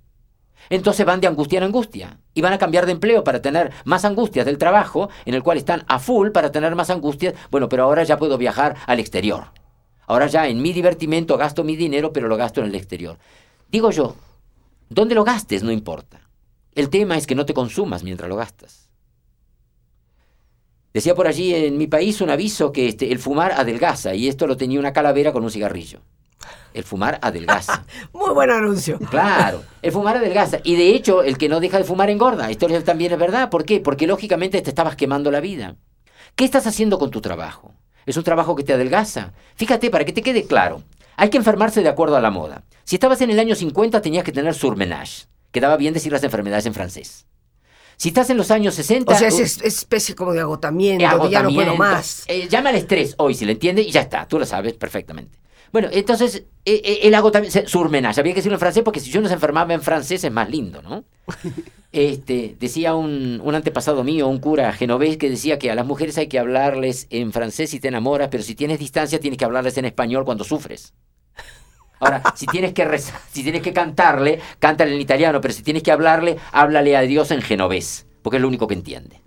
Entonces 0.69 1.05
van 1.05 1.19
de 1.19 1.27
angustia 1.27 1.57
en 1.57 1.63
angustia 1.65 2.19
y 2.33 2.41
van 2.41 2.53
a 2.53 2.57
cambiar 2.57 2.85
de 2.85 2.93
empleo 2.93 3.23
para 3.23 3.41
tener 3.41 3.71
más 3.83 4.05
angustias 4.05 4.45
del 4.45 4.57
trabajo 4.57 5.09
en 5.25 5.33
el 5.33 5.43
cual 5.43 5.57
están 5.57 5.83
a 5.87 5.99
full 5.99 6.29
para 6.29 6.51
tener 6.51 6.75
más 6.75 6.89
angustias. 6.89 7.33
Bueno, 7.49 7.67
pero 7.67 7.83
ahora 7.83 8.03
ya 8.03 8.17
puedo 8.17 8.37
viajar 8.37 8.77
al 8.85 8.99
exterior. 8.99 9.47
Ahora 10.07 10.27
ya 10.27 10.47
en 10.47 10.61
mi 10.61 10.71
divertimento 10.71 11.37
gasto 11.37 11.63
mi 11.63 11.75
dinero, 11.75 12.13
pero 12.13 12.27
lo 12.27 12.37
gasto 12.37 12.61
en 12.61 12.67
el 12.67 12.75
exterior. 12.75 13.17
Digo 13.69 13.91
yo, 13.91 14.15
donde 14.89 15.15
lo 15.15 15.23
gastes 15.23 15.63
no 15.63 15.71
importa. 15.71 16.21
El 16.73 16.89
tema 16.89 17.17
es 17.17 17.27
que 17.27 17.35
no 17.35 17.45
te 17.45 17.53
consumas 17.53 18.03
mientras 18.03 18.29
lo 18.29 18.35
gastas. 18.35 18.80
Decía 20.93 21.15
por 21.15 21.27
allí 21.27 21.53
en 21.55 21.77
mi 21.77 21.87
país 21.87 22.19
un 22.21 22.29
aviso 22.29 22.71
que 22.71 22.87
este, 22.87 23.11
el 23.11 23.19
fumar 23.19 23.53
adelgaza 23.53 24.13
y 24.13 24.27
esto 24.27 24.45
lo 24.45 24.57
tenía 24.57 24.79
una 24.79 24.93
calavera 24.93 25.31
con 25.31 25.43
un 25.43 25.51
cigarrillo. 25.51 26.01
El 26.73 26.83
fumar 26.83 27.19
adelgaza. 27.21 27.85
Muy 28.13 28.33
buen 28.33 28.49
anuncio. 28.49 28.99
Claro, 29.09 29.63
el 29.81 29.91
fumar 29.91 30.17
adelgaza. 30.17 30.59
Y 30.63 30.75
de 30.75 30.89
hecho, 30.89 31.23
el 31.23 31.37
que 31.37 31.49
no 31.49 31.59
deja 31.59 31.77
de 31.77 31.83
fumar 31.83 32.09
engorda. 32.09 32.49
Esto 32.49 32.67
también 32.81 33.13
es 33.13 33.19
verdad. 33.19 33.49
¿Por 33.49 33.65
qué? 33.65 33.79
Porque 33.79 34.07
lógicamente 34.07 34.61
te 34.61 34.69
estabas 34.69 34.95
quemando 34.95 35.31
la 35.31 35.39
vida. 35.39 35.75
¿Qué 36.35 36.45
estás 36.45 36.67
haciendo 36.67 36.97
con 36.99 37.11
tu 37.11 37.21
trabajo? 37.21 37.73
¿Es 38.05 38.17
un 38.17 38.23
trabajo 38.23 38.55
que 38.55 38.63
te 38.63 38.73
adelgaza? 38.73 39.33
Fíjate, 39.55 39.89
para 39.89 40.05
que 40.05 40.13
te 40.13 40.21
quede 40.21 40.45
claro, 40.45 40.81
hay 41.17 41.29
que 41.29 41.37
enfermarse 41.37 41.83
de 41.83 41.89
acuerdo 41.89 42.15
a 42.15 42.21
la 42.21 42.31
moda. 42.31 42.63
Si 42.83 42.95
estabas 42.95 43.21
en 43.21 43.29
el 43.29 43.39
año 43.39 43.55
50 43.55 44.01
tenías 44.01 44.23
que 44.23 44.31
tener 44.31 44.53
surmenage. 44.53 45.27
Quedaba 45.51 45.77
bien 45.77 45.93
decir 45.93 46.11
las 46.11 46.23
enfermedades 46.23 46.65
en 46.65 46.73
francés. 46.73 47.27
Si 48.01 48.07
estás 48.07 48.31
en 48.31 48.37
los 48.37 48.49
años 48.49 48.73
60... 48.73 49.13
O 49.13 49.15
sea, 49.15 49.27
es, 49.27 49.61
especie 49.61 50.15
como 50.15 50.33
de 50.33 50.39
agotamiento, 50.39 51.29
ya 51.29 51.43
no 51.43 51.53
puedo 51.53 51.75
más. 51.75 52.23
Eh, 52.27 52.47
llama 52.49 52.71
al 52.71 52.75
estrés 52.77 53.13
hoy, 53.19 53.35
si 53.35 53.45
le 53.45 53.51
entiende, 53.51 53.83
y 53.83 53.91
ya 53.91 54.01
está, 54.01 54.27
tú 54.27 54.39
lo 54.39 54.45
sabes 54.47 54.73
perfectamente. 54.73 55.37
Bueno, 55.71 55.87
entonces, 55.91 56.45
eh, 56.65 56.81
eh, 56.83 56.99
el 57.03 57.13
agotamiento, 57.13 57.59
surmenage, 57.67 58.19
había 58.19 58.33
que 58.33 58.39
decirlo 58.39 58.55
en 58.55 58.59
francés 58.59 58.81
porque 58.81 58.99
si 58.99 59.11
yo 59.11 59.21
no 59.21 59.27
se 59.27 59.35
enfermaba 59.35 59.71
en 59.75 59.83
francés 59.83 60.23
es 60.23 60.31
más 60.31 60.49
lindo, 60.49 60.81
¿no? 60.81 61.03
Este, 61.91 62.55
decía 62.57 62.95
un, 62.95 63.39
un, 63.43 63.53
antepasado 63.53 64.03
mío, 64.03 64.27
un 64.29 64.39
cura 64.39 64.71
genovés, 64.73 65.17
que 65.17 65.29
decía 65.29 65.59
que 65.59 65.69
a 65.69 65.75
las 65.75 65.85
mujeres 65.85 66.17
hay 66.17 66.27
que 66.27 66.39
hablarles 66.39 67.05
en 67.11 67.31
francés 67.33 67.69
si 67.69 67.81
te 67.81 67.89
enamoras, 67.89 68.29
pero 68.31 68.41
si 68.41 68.55
tienes 68.55 68.79
distancia 68.79 69.19
tienes 69.19 69.37
que 69.37 69.45
hablarles 69.45 69.77
en 69.77 69.85
español 69.85 70.25
cuando 70.25 70.43
sufres. 70.43 70.93
Ahora, 72.01 72.23
si 72.35 72.47
tienes 72.47 72.73
que 72.73 72.83
rezar, 72.83 73.21
si 73.31 73.43
tienes 73.43 73.61
que 73.61 73.73
cantarle, 73.73 74.39
cántale 74.57 74.95
en 74.95 74.99
italiano, 74.99 75.39
pero 75.39 75.53
si 75.53 75.61
tienes 75.61 75.83
que 75.83 75.91
hablarle, 75.91 76.37
háblale 76.51 76.97
a 76.97 77.01
Dios 77.01 77.29
en 77.29 77.43
genovés, 77.43 78.07
porque 78.23 78.37
es 78.37 78.41
lo 78.41 78.47
único 78.47 78.67
que 78.67 78.73
entiende. 78.73 79.21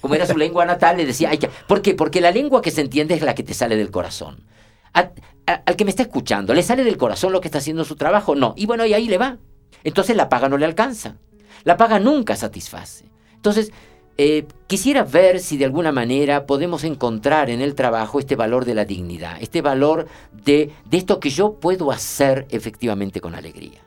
como 0.00 0.16
era 0.16 0.26
su 0.26 0.36
lengua 0.36 0.66
natal, 0.66 0.96
le 0.96 1.06
decía, 1.06 1.30
hay. 1.30 1.38
¿por 1.68 1.82
qué? 1.82 1.94
Porque 1.94 2.20
la 2.20 2.32
lengua 2.32 2.60
que 2.60 2.72
se 2.72 2.80
entiende 2.80 3.14
es 3.14 3.22
la 3.22 3.36
que 3.36 3.44
te 3.44 3.54
sale 3.54 3.76
del 3.76 3.92
corazón. 3.92 4.44
al 4.92 5.76
que 5.76 5.84
me 5.84 5.90
está 5.90 6.02
escuchando, 6.02 6.54
¿le 6.54 6.64
sale 6.64 6.82
del 6.82 6.96
corazón 6.96 7.32
lo 7.32 7.40
que 7.40 7.46
está 7.46 7.58
haciendo 7.58 7.84
su 7.84 7.94
trabajo? 7.94 8.34
No. 8.34 8.52
Y 8.56 8.66
bueno, 8.66 8.84
y 8.84 8.92
ahí 8.92 9.06
le 9.06 9.18
va. 9.18 9.38
Entonces 9.84 10.16
la 10.16 10.28
paga 10.28 10.48
no 10.48 10.58
le 10.58 10.64
alcanza. 10.64 11.18
La 11.62 11.76
paga 11.76 12.00
nunca 12.00 12.34
satisface. 12.34 13.04
Entonces, 13.32 13.70
eh, 14.18 14.46
quisiera 14.66 15.04
ver 15.04 15.40
si 15.40 15.56
de 15.56 15.64
alguna 15.64 15.92
manera 15.92 16.46
podemos 16.46 16.84
encontrar 16.84 17.50
en 17.50 17.60
el 17.60 17.74
trabajo 17.74 18.18
este 18.18 18.36
valor 18.36 18.64
de 18.64 18.74
la 18.74 18.84
dignidad, 18.84 19.36
este 19.40 19.62
valor 19.62 20.06
de, 20.32 20.70
de 20.84 20.96
esto 20.96 21.20
que 21.20 21.30
yo 21.30 21.54
puedo 21.54 21.90
hacer 21.90 22.46
efectivamente 22.50 23.20
con 23.20 23.34
alegría. 23.34 23.86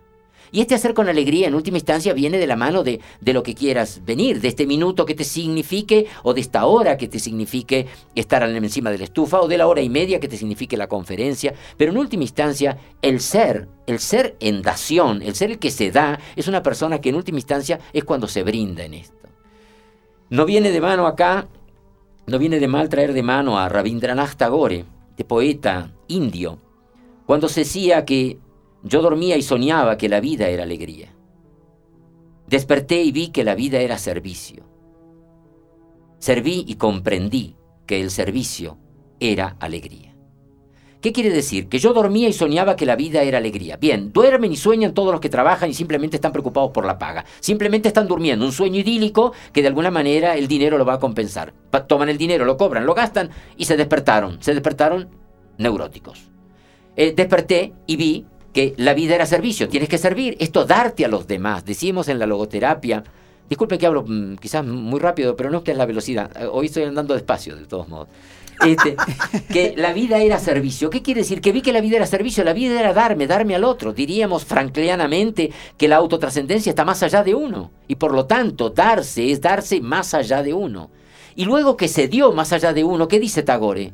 Y 0.51 0.61
este 0.61 0.75
hacer 0.75 0.93
con 0.93 1.09
alegría, 1.09 1.47
en 1.47 1.53
última 1.53 1.77
instancia, 1.77 2.13
viene 2.13 2.37
de 2.37 2.47
la 2.47 2.55
mano 2.55 2.83
de, 2.83 2.99
de, 3.21 3.33
lo 3.33 3.43
que 3.43 3.53
quieras 3.53 4.01
venir, 4.03 4.41
de 4.41 4.47
este 4.47 4.65
minuto 4.65 5.05
que 5.05 5.13
te 5.13 5.23
signifique, 5.23 6.07
o 6.23 6.33
de 6.33 6.41
esta 6.41 6.65
hora 6.65 6.97
que 6.97 7.07
te 7.07 7.19
signifique 7.19 7.87
estar 8.15 8.41
encima 8.43 8.89
de 8.89 8.97
la 8.97 9.03
estufa, 9.03 9.41
o 9.41 9.47
de 9.47 9.57
la 9.57 9.67
hora 9.67 9.81
y 9.81 9.89
media 9.89 10.19
que 10.19 10.27
te 10.27 10.37
signifique 10.37 10.75
la 10.75 10.87
conferencia. 10.87 11.53
Pero 11.77 11.91
en 11.91 11.97
última 11.97 12.23
instancia, 12.23 12.77
el 13.01 13.19
ser, 13.19 13.67
el 13.85 13.99
ser 13.99 14.37
en 14.39 14.61
dación, 14.61 15.21
el 15.21 15.35
ser 15.35 15.51
el 15.51 15.59
que 15.59 15.71
se 15.71 15.91
da, 15.91 16.19
es 16.35 16.47
una 16.47 16.63
persona 16.63 16.99
que 16.99 17.09
en 17.09 17.15
última 17.15 17.37
instancia 17.37 17.79
es 17.93 18.03
cuando 18.03 18.27
se 18.27 18.43
brinda 18.43 18.83
en 18.83 18.95
esto. 18.95 19.19
No 20.29 20.45
viene 20.45 20.71
de 20.71 20.79
mano 20.79 21.07
acá, 21.07 21.47
no 22.27 22.37
viene 22.37 22.59
de 22.59 22.67
mal 22.67 22.87
traer 22.87 23.13
de 23.13 23.23
mano 23.23 23.57
a 23.57 23.67
Rabindranath 23.67 24.35
Tagore, 24.35 24.85
de 25.17 25.25
poeta 25.25 25.91
indio, 26.07 26.59
cuando 27.25 27.49
se 27.49 27.61
decía 27.61 28.05
que 28.05 28.37
yo 28.83 29.01
dormía 29.01 29.37
y 29.37 29.41
soñaba 29.41 29.97
que 29.97 30.07
la 30.07 30.19
vida 30.19 30.47
era 30.47 30.63
alegría. 30.63 31.13
Desperté 32.47 33.03
y 33.03 33.11
vi 33.11 33.29
que 33.29 33.43
la 33.43 33.55
vida 33.55 33.79
era 33.79 33.97
servicio. 33.97 34.63
Serví 36.19 36.63
y 36.67 36.75
comprendí 36.75 37.55
que 37.85 37.99
el 37.99 38.11
servicio 38.11 38.77
era 39.19 39.57
alegría. 39.59 40.09
¿Qué 41.01 41.13
quiere 41.13 41.29
decir? 41.29 41.69
Que 41.69 41.79
yo 41.79 41.93
dormía 41.93 42.27
y 42.27 42.33
soñaba 42.33 42.75
que 42.75 42.85
la 42.85 42.97
vida 42.97 43.23
era 43.23 43.38
alegría. 43.38 43.77
Bien, 43.77 44.12
duermen 44.12 44.51
y 44.51 44.57
sueñan 44.57 44.93
todos 44.93 45.13
los 45.13 45.21
que 45.21 45.29
trabajan 45.29 45.69
y 45.69 45.73
simplemente 45.73 46.17
están 46.17 46.33
preocupados 46.33 46.71
por 46.71 46.85
la 46.85 46.97
paga. 46.97 47.23
Simplemente 47.39 47.88
están 47.88 48.07
durmiendo, 48.07 48.45
un 48.45 48.51
sueño 48.51 48.79
idílico 48.79 49.31
que 49.53 49.62
de 49.62 49.69
alguna 49.69 49.91
manera 49.91 50.35
el 50.35 50.49
dinero 50.49 50.77
lo 50.77 50.85
va 50.85 50.95
a 50.95 50.99
compensar. 50.99 51.53
toman 51.88 52.09
el 52.09 52.17
dinero, 52.17 52.43
lo 52.43 52.57
cobran, 52.57 52.85
lo 52.85 52.93
gastan 52.93 53.29
y 53.55 53.63
se 53.63 53.77
despertaron. 53.77 54.43
Se 54.43 54.53
despertaron 54.53 55.07
neuróticos. 55.57 56.29
Eh, 56.97 57.13
desperté 57.15 57.71
y 57.88 57.95
vi 57.95 58.25
que 58.53 58.73
la 58.77 58.93
vida 58.93 59.15
era 59.15 59.25
servicio, 59.25 59.69
tienes 59.69 59.89
que 59.89 59.97
servir, 59.97 60.35
esto 60.39 60.65
darte 60.65 61.05
a 61.05 61.07
los 61.07 61.27
demás. 61.27 61.63
Decimos 61.63 62.09
en 62.09 62.19
la 62.19 62.25
logoterapia, 62.25 63.03
disculpe 63.47 63.77
que 63.77 63.85
hablo 63.85 64.03
mm, 64.05 64.35
quizás 64.35 64.65
muy 64.65 64.99
rápido, 64.99 65.35
pero 65.35 65.49
no 65.49 65.63
que 65.63 65.71
es 65.71 65.77
la 65.77 65.85
velocidad, 65.85 66.31
eh, 66.35 66.47
hoy 66.51 66.65
estoy 66.65 66.83
andando 66.83 67.13
despacio 67.13 67.55
de 67.55 67.65
todos 67.65 67.88
modos. 67.88 68.09
Este, 68.65 68.98
que 69.52 69.74
la 69.78 69.93
vida 69.93 70.17
era 70.17 70.39
servicio. 70.39 70.89
¿Qué 70.89 71.02
quiere 71.02 71.22
decir? 71.22 71.41
Que 71.41 71.52
vi 71.52 71.62
que 71.62 71.72
la 71.72 71.82
vida 71.82 71.98
era 71.98 72.06
servicio, 72.06 72.43
la 72.43 72.54
vida 72.54 72.80
era 72.80 72.93
darme, 72.93 73.28
darme 73.28 73.56
al 73.56 73.63
otro. 73.63 73.93
Diríamos 73.93 74.45
francleanamente 74.45 75.52
que 75.78 75.88
la 75.88 75.98
autotrascendencia 75.98 76.69
está 76.69 76.86
más 76.86 77.02
allá 77.04 77.24
de 77.24 77.36
uno. 77.36 77.72
Y 77.88 77.95
por 77.95 78.13
lo 78.13 78.26
tanto, 78.26 78.69
darse 78.69 79.32
es 79.32 79.41
darse 79.41 79.82
más 79.82 80.13
allá 80.13 80.43
de 80.43 80.54
uno. 80.54 80.91
Y 81.36 81.45
luego 81.45 81.78
que 81.78 81.88
se 81.88 82.08
dio 82.08 82.34
más 82.34 82.52
allá 82.52 82.74
de 82.74 82.84
uno, 82.84 83.08
¿qué 83.08 83.19
dice 83.19 83.43
Tagore? 83.43 83.93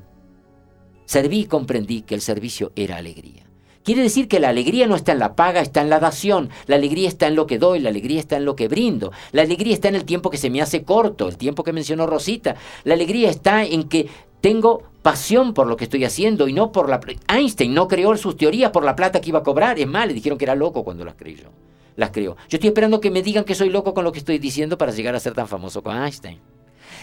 Serví 1.06 1.42
y 1.42 1.46
comprendí 1.46 2.02
que 2.02 2.16
el 2.16 2.22
servicio 2.22 2.72
era 2.76 2.98
alegría. 2.98 3.46
Quiere 3.86 4.02
decir 4.02 4.28
que 4.28 4.40
la 4.40 4.50
alegría 4.50 4.88
no 4.88 4.96
está 4.96 5.12
en 5.12 5.20
la 5.20 5.36
paga, 5.36 5.62
está 5.62 5.80
en 5.82 5.92
la 5.92 6.00
dación. 6.00 6.50
La 6.66 6.76
alegría 6.76 7.08
está 7.08 7.28
en 7.28 7.36
lo 7.36 7.46
que 7.46 7.60
doy, 7.60 7.80
la 7.80 7.90
alegría 7.90 8.20
está 8.20 8.36
en 8.36 8.46
lo 8.46 8.56
que 8.56 8.68
brindo. 8.68 9.12
La 9.32 9.44
alegría 9.44 9.76
está 9.76 9.90
en 9.90 9.96
el 9.96 10.06
tiempo 10.06 10.32
que 10.32 10.40
se 10.40 10.50
me 10.50 10.60
hace 10.60 10.82
corto, 10.82 11.28
el 11.28 11.38
tiempo 11.38 11.64
que 11.64 11.72
mencionó 11.72 12.08
Rosita. 12.08 12.56
La 12.84 12.96
alegría 12.96 13.30
está 13.30 13.64
en 13.64 13.84
que 13.84 14.08
tengo 14.46 14.84
pasión 15.02 15.56
por 15.56 15.66
lo 15.66 15.76
que 15.76 15.86
estoy 15.86 16.06
haciendo 16.06 16.48
y 16.48 16.54
no 16.54 16.72
por 16.72 16.88
la... 16.88 17.00
Einstein 17.28 17.74
no 17.74 17.88
creó 17.88 18.16
sus 18.16 18.38
teorías 18.38 18.70
por 18.70 18.84
la 18.84 18.96
plata 18.96 19.20
que 19.20 19.30
iba 19.30 19.40
a 19.40 19.44
cobrar. 19.44 19.80
Es 19.80 19.88
más, 19.88 20.06
le 20.06 20.14
dijeron 20.14 20.38
que 20.38 20.46
era 20.46 20.54
loco 20.54 20.84
cuando 20.84 21.04
las 21.04 21.16
creyó. 21.16 21.50
Las 21.96 22.12
creó. 22.12 22.36
Yo 22.48 22.58
estoy 22.58 22.68
esperando 22.68 23.02
que 23.02 23.10
me 23.10 23.24
digan 23.24 23.44
que 23.44 23.56
soy 23.56 23.72
loco 23.72 23.96
con 23.96 24.04
lo 24.04 24.12
que 24.12 24.20
estoy 24.20 24.38
diciendo 24.38 24.78
para 24.78 24.92
llegar 24.92 25.16
a 25.16 25.20
ser 25.20 25.34
tan 25.34 25.48
famoso 25.48 25.82
con 25.82 25.98
Einstein. 25.98 26.40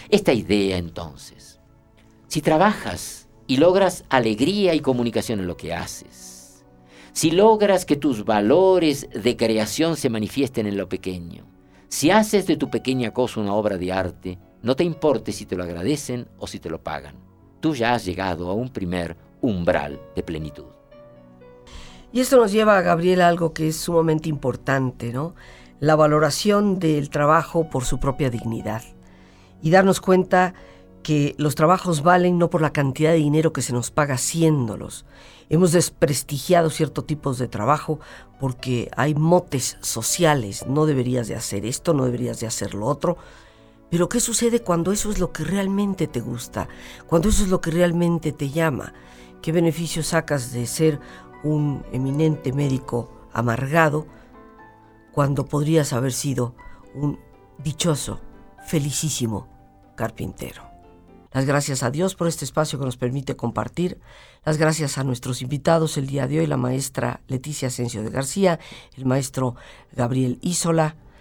Esta 0.09 0.33
idea 0.33 0.77
entonces, 0.77 1.59
si 2.29 2.43
trabajas 2.43 3.27
y 3.49 3.57
logras 3.57 4.05
alegría 4.09 4.77
y 4.77 4.79
comunicación 4.79 5.41
en 5.41 5.49
lo 5.49 5.57
que 5.57 5.75
haces, 5.75 6.65
si 7.13 7.33
logras 7.33 7.85
que 7.85 7.97
tus 7.97 8.25
valores 8.25 9.09
de 9.13 9.37
creación 9.37 9.97
se 9.97 10.11
manifiesten 10.11 10.69
en 10.69 10.77
lo 10.77 10.89
pequeño, 10.89 11.45
si 11.89 12.13
haces 12.13 12.47
de 12.47 12.57
tu 12.57 12.71
pequeña 12.71 13.13
cosa 13.13 13.41
una 13.41 13.55
obra 13.55 13.79
de 13.79 13.91
arte, 13.91 14.39
no 14.63 14.77
te 14.77 14.85
importe 14.85 15.33
si 15.33 15.45
te 15.45 15.57
lo 15.57 15.65
agradecen 15.65 16.29
o 16.39 16.47
si 16.47 16.61
te 16.61 16.71
lo 16.71 16.81
pagan. 16.81 17.22
Tú 17.63 17.77
ya 17.77 17.95
has 17.95 18.05
llegado 18.05 18.51
a 18.51 18.55
un 18.55 18.71
primer 18.71 19.17
umbral 19.41 20.01
de 20.17 20.25
plenitud. 20.25 20.65
Y 22.13 22.19
esto 22.19 22.37
nos 22.37 22.51
lleva 22.51 22.77
a 22.77 22.83
Gabriel 22.83 23.21
a 23.21 23.29
algo 23.29 23.53
que 23.55 23.69
es 23.69 23.77
sumamente 23.77 24.29
importante, 24.29 25.13
¿no? 25.13 25.37
La 25.79 25.95
valoración 25.95 26.81
del 26.81 27.09
trabajo 27.09 27.71
por 27.71 27.85
su 27.85 28.01
propia 28.01 28.31
dignidad. 28.31 28.83
Y 29.63 29.71
darnos 29.71 30.01
cuenta 30.01 30.55
que 31.05 31.37
los 31.39 31.55
trabajos 31.55 32.03
valen 32.03 32.37
no 32.37 32.51
por 32.51 32.63
la 32.63 32.73
cantidad 32.73 33.13
de 33.13 33.19
dinero 33.19 33.53
que 33.53 33.63
se 33.63 33.73
nos 33.73 33.93
paga 33.93 34.15
haciéndolos. 34.15 35.05
Hemos 35.49 35.71
desprestigiado 35.71 36.69
ciertos 36.69 37.07
tipos 37.07 37.39
de 37.39 37.47
trabajo 37.47 38.01
porque 38.41 38.91
hay 38.97 39.15
motes 39.15 39.79
sociales, 39.83 40.67
no 40.67 40.85
deberías 40.85 41.29
de 41.29 41.37
hacer 41.37 41.65
esto, 41.65 41.95
no 41.95 42.07
deberías 42.07 42.41
de 42.41 42.49
hacer 42.49 42.75
lo 42.75 42.87
otro. 42.87 43.19
Pero 43.93 44.09
¿qué 44.09 44.21
sucede 44.21 44.63
cuando 44.63 44.91
eso 44.91 45.11
es 45.11 45.19
lo 45.19 45.33
que 45.33 45.45
realmente 45.45 46.07
te 46.07 46.21
gusta? 46.21 46.67
Cuando 47.07 47.29
eso 47.29 47.43
es 47.43 47.51
lo 47.51 47.61
que 47.61 47.71
realmente 47.71 48.33
te 48.33 48.49
llama? 48.49 48.95
¿Qué 49.43 49.53
beneficio 49.53 50.03
sacas 50.03 50.51
de 50.51 50.65
ser 50.67 50.99
un 51.45 51.85
eminente 51.93 52.55
médico 52.55 53.29
amargado 53.35 54.07
cuando 55.13 55.45
podrías 55.45 55.93
haber 55.93 56.15
sido 56.15 56.55
un 56.95 57.21
dichoso, 57.63 58.23
felicísimo 58.67 59.47
carpintero? 59.95 60.63
Las 61.31 61.45
gracias 61.45 61.83
a 61.83 61.91
Dios 61.91 62.15
por 62.15 62.29
este 62.29 62.47
espacio 62.47 62.79
que 62.79 62.87
nos 62.87 62.97
permite 62.97 63.37
compartir. 63.37 64.01
Las 64.43 64.57
gracias 64.57 64.97
a 64.97 65.05
nuestros 65.05 65.43
invitados 65.43 65.99
el 65.99 66.07
día 66.07 66.27
de 66.27 66.39
hoy, 66.39 66.47
la 66.47 66.57
maestra 66.57 67.21
Leticia 67.29 67.69
Asensio 67.69 68.03
de 68.03 68.09
García, 68.09 68.59
el 68.97 69.05
maestro 69.05 69.55
Gabriel 69.95 70.39
Isola 70.41 70.97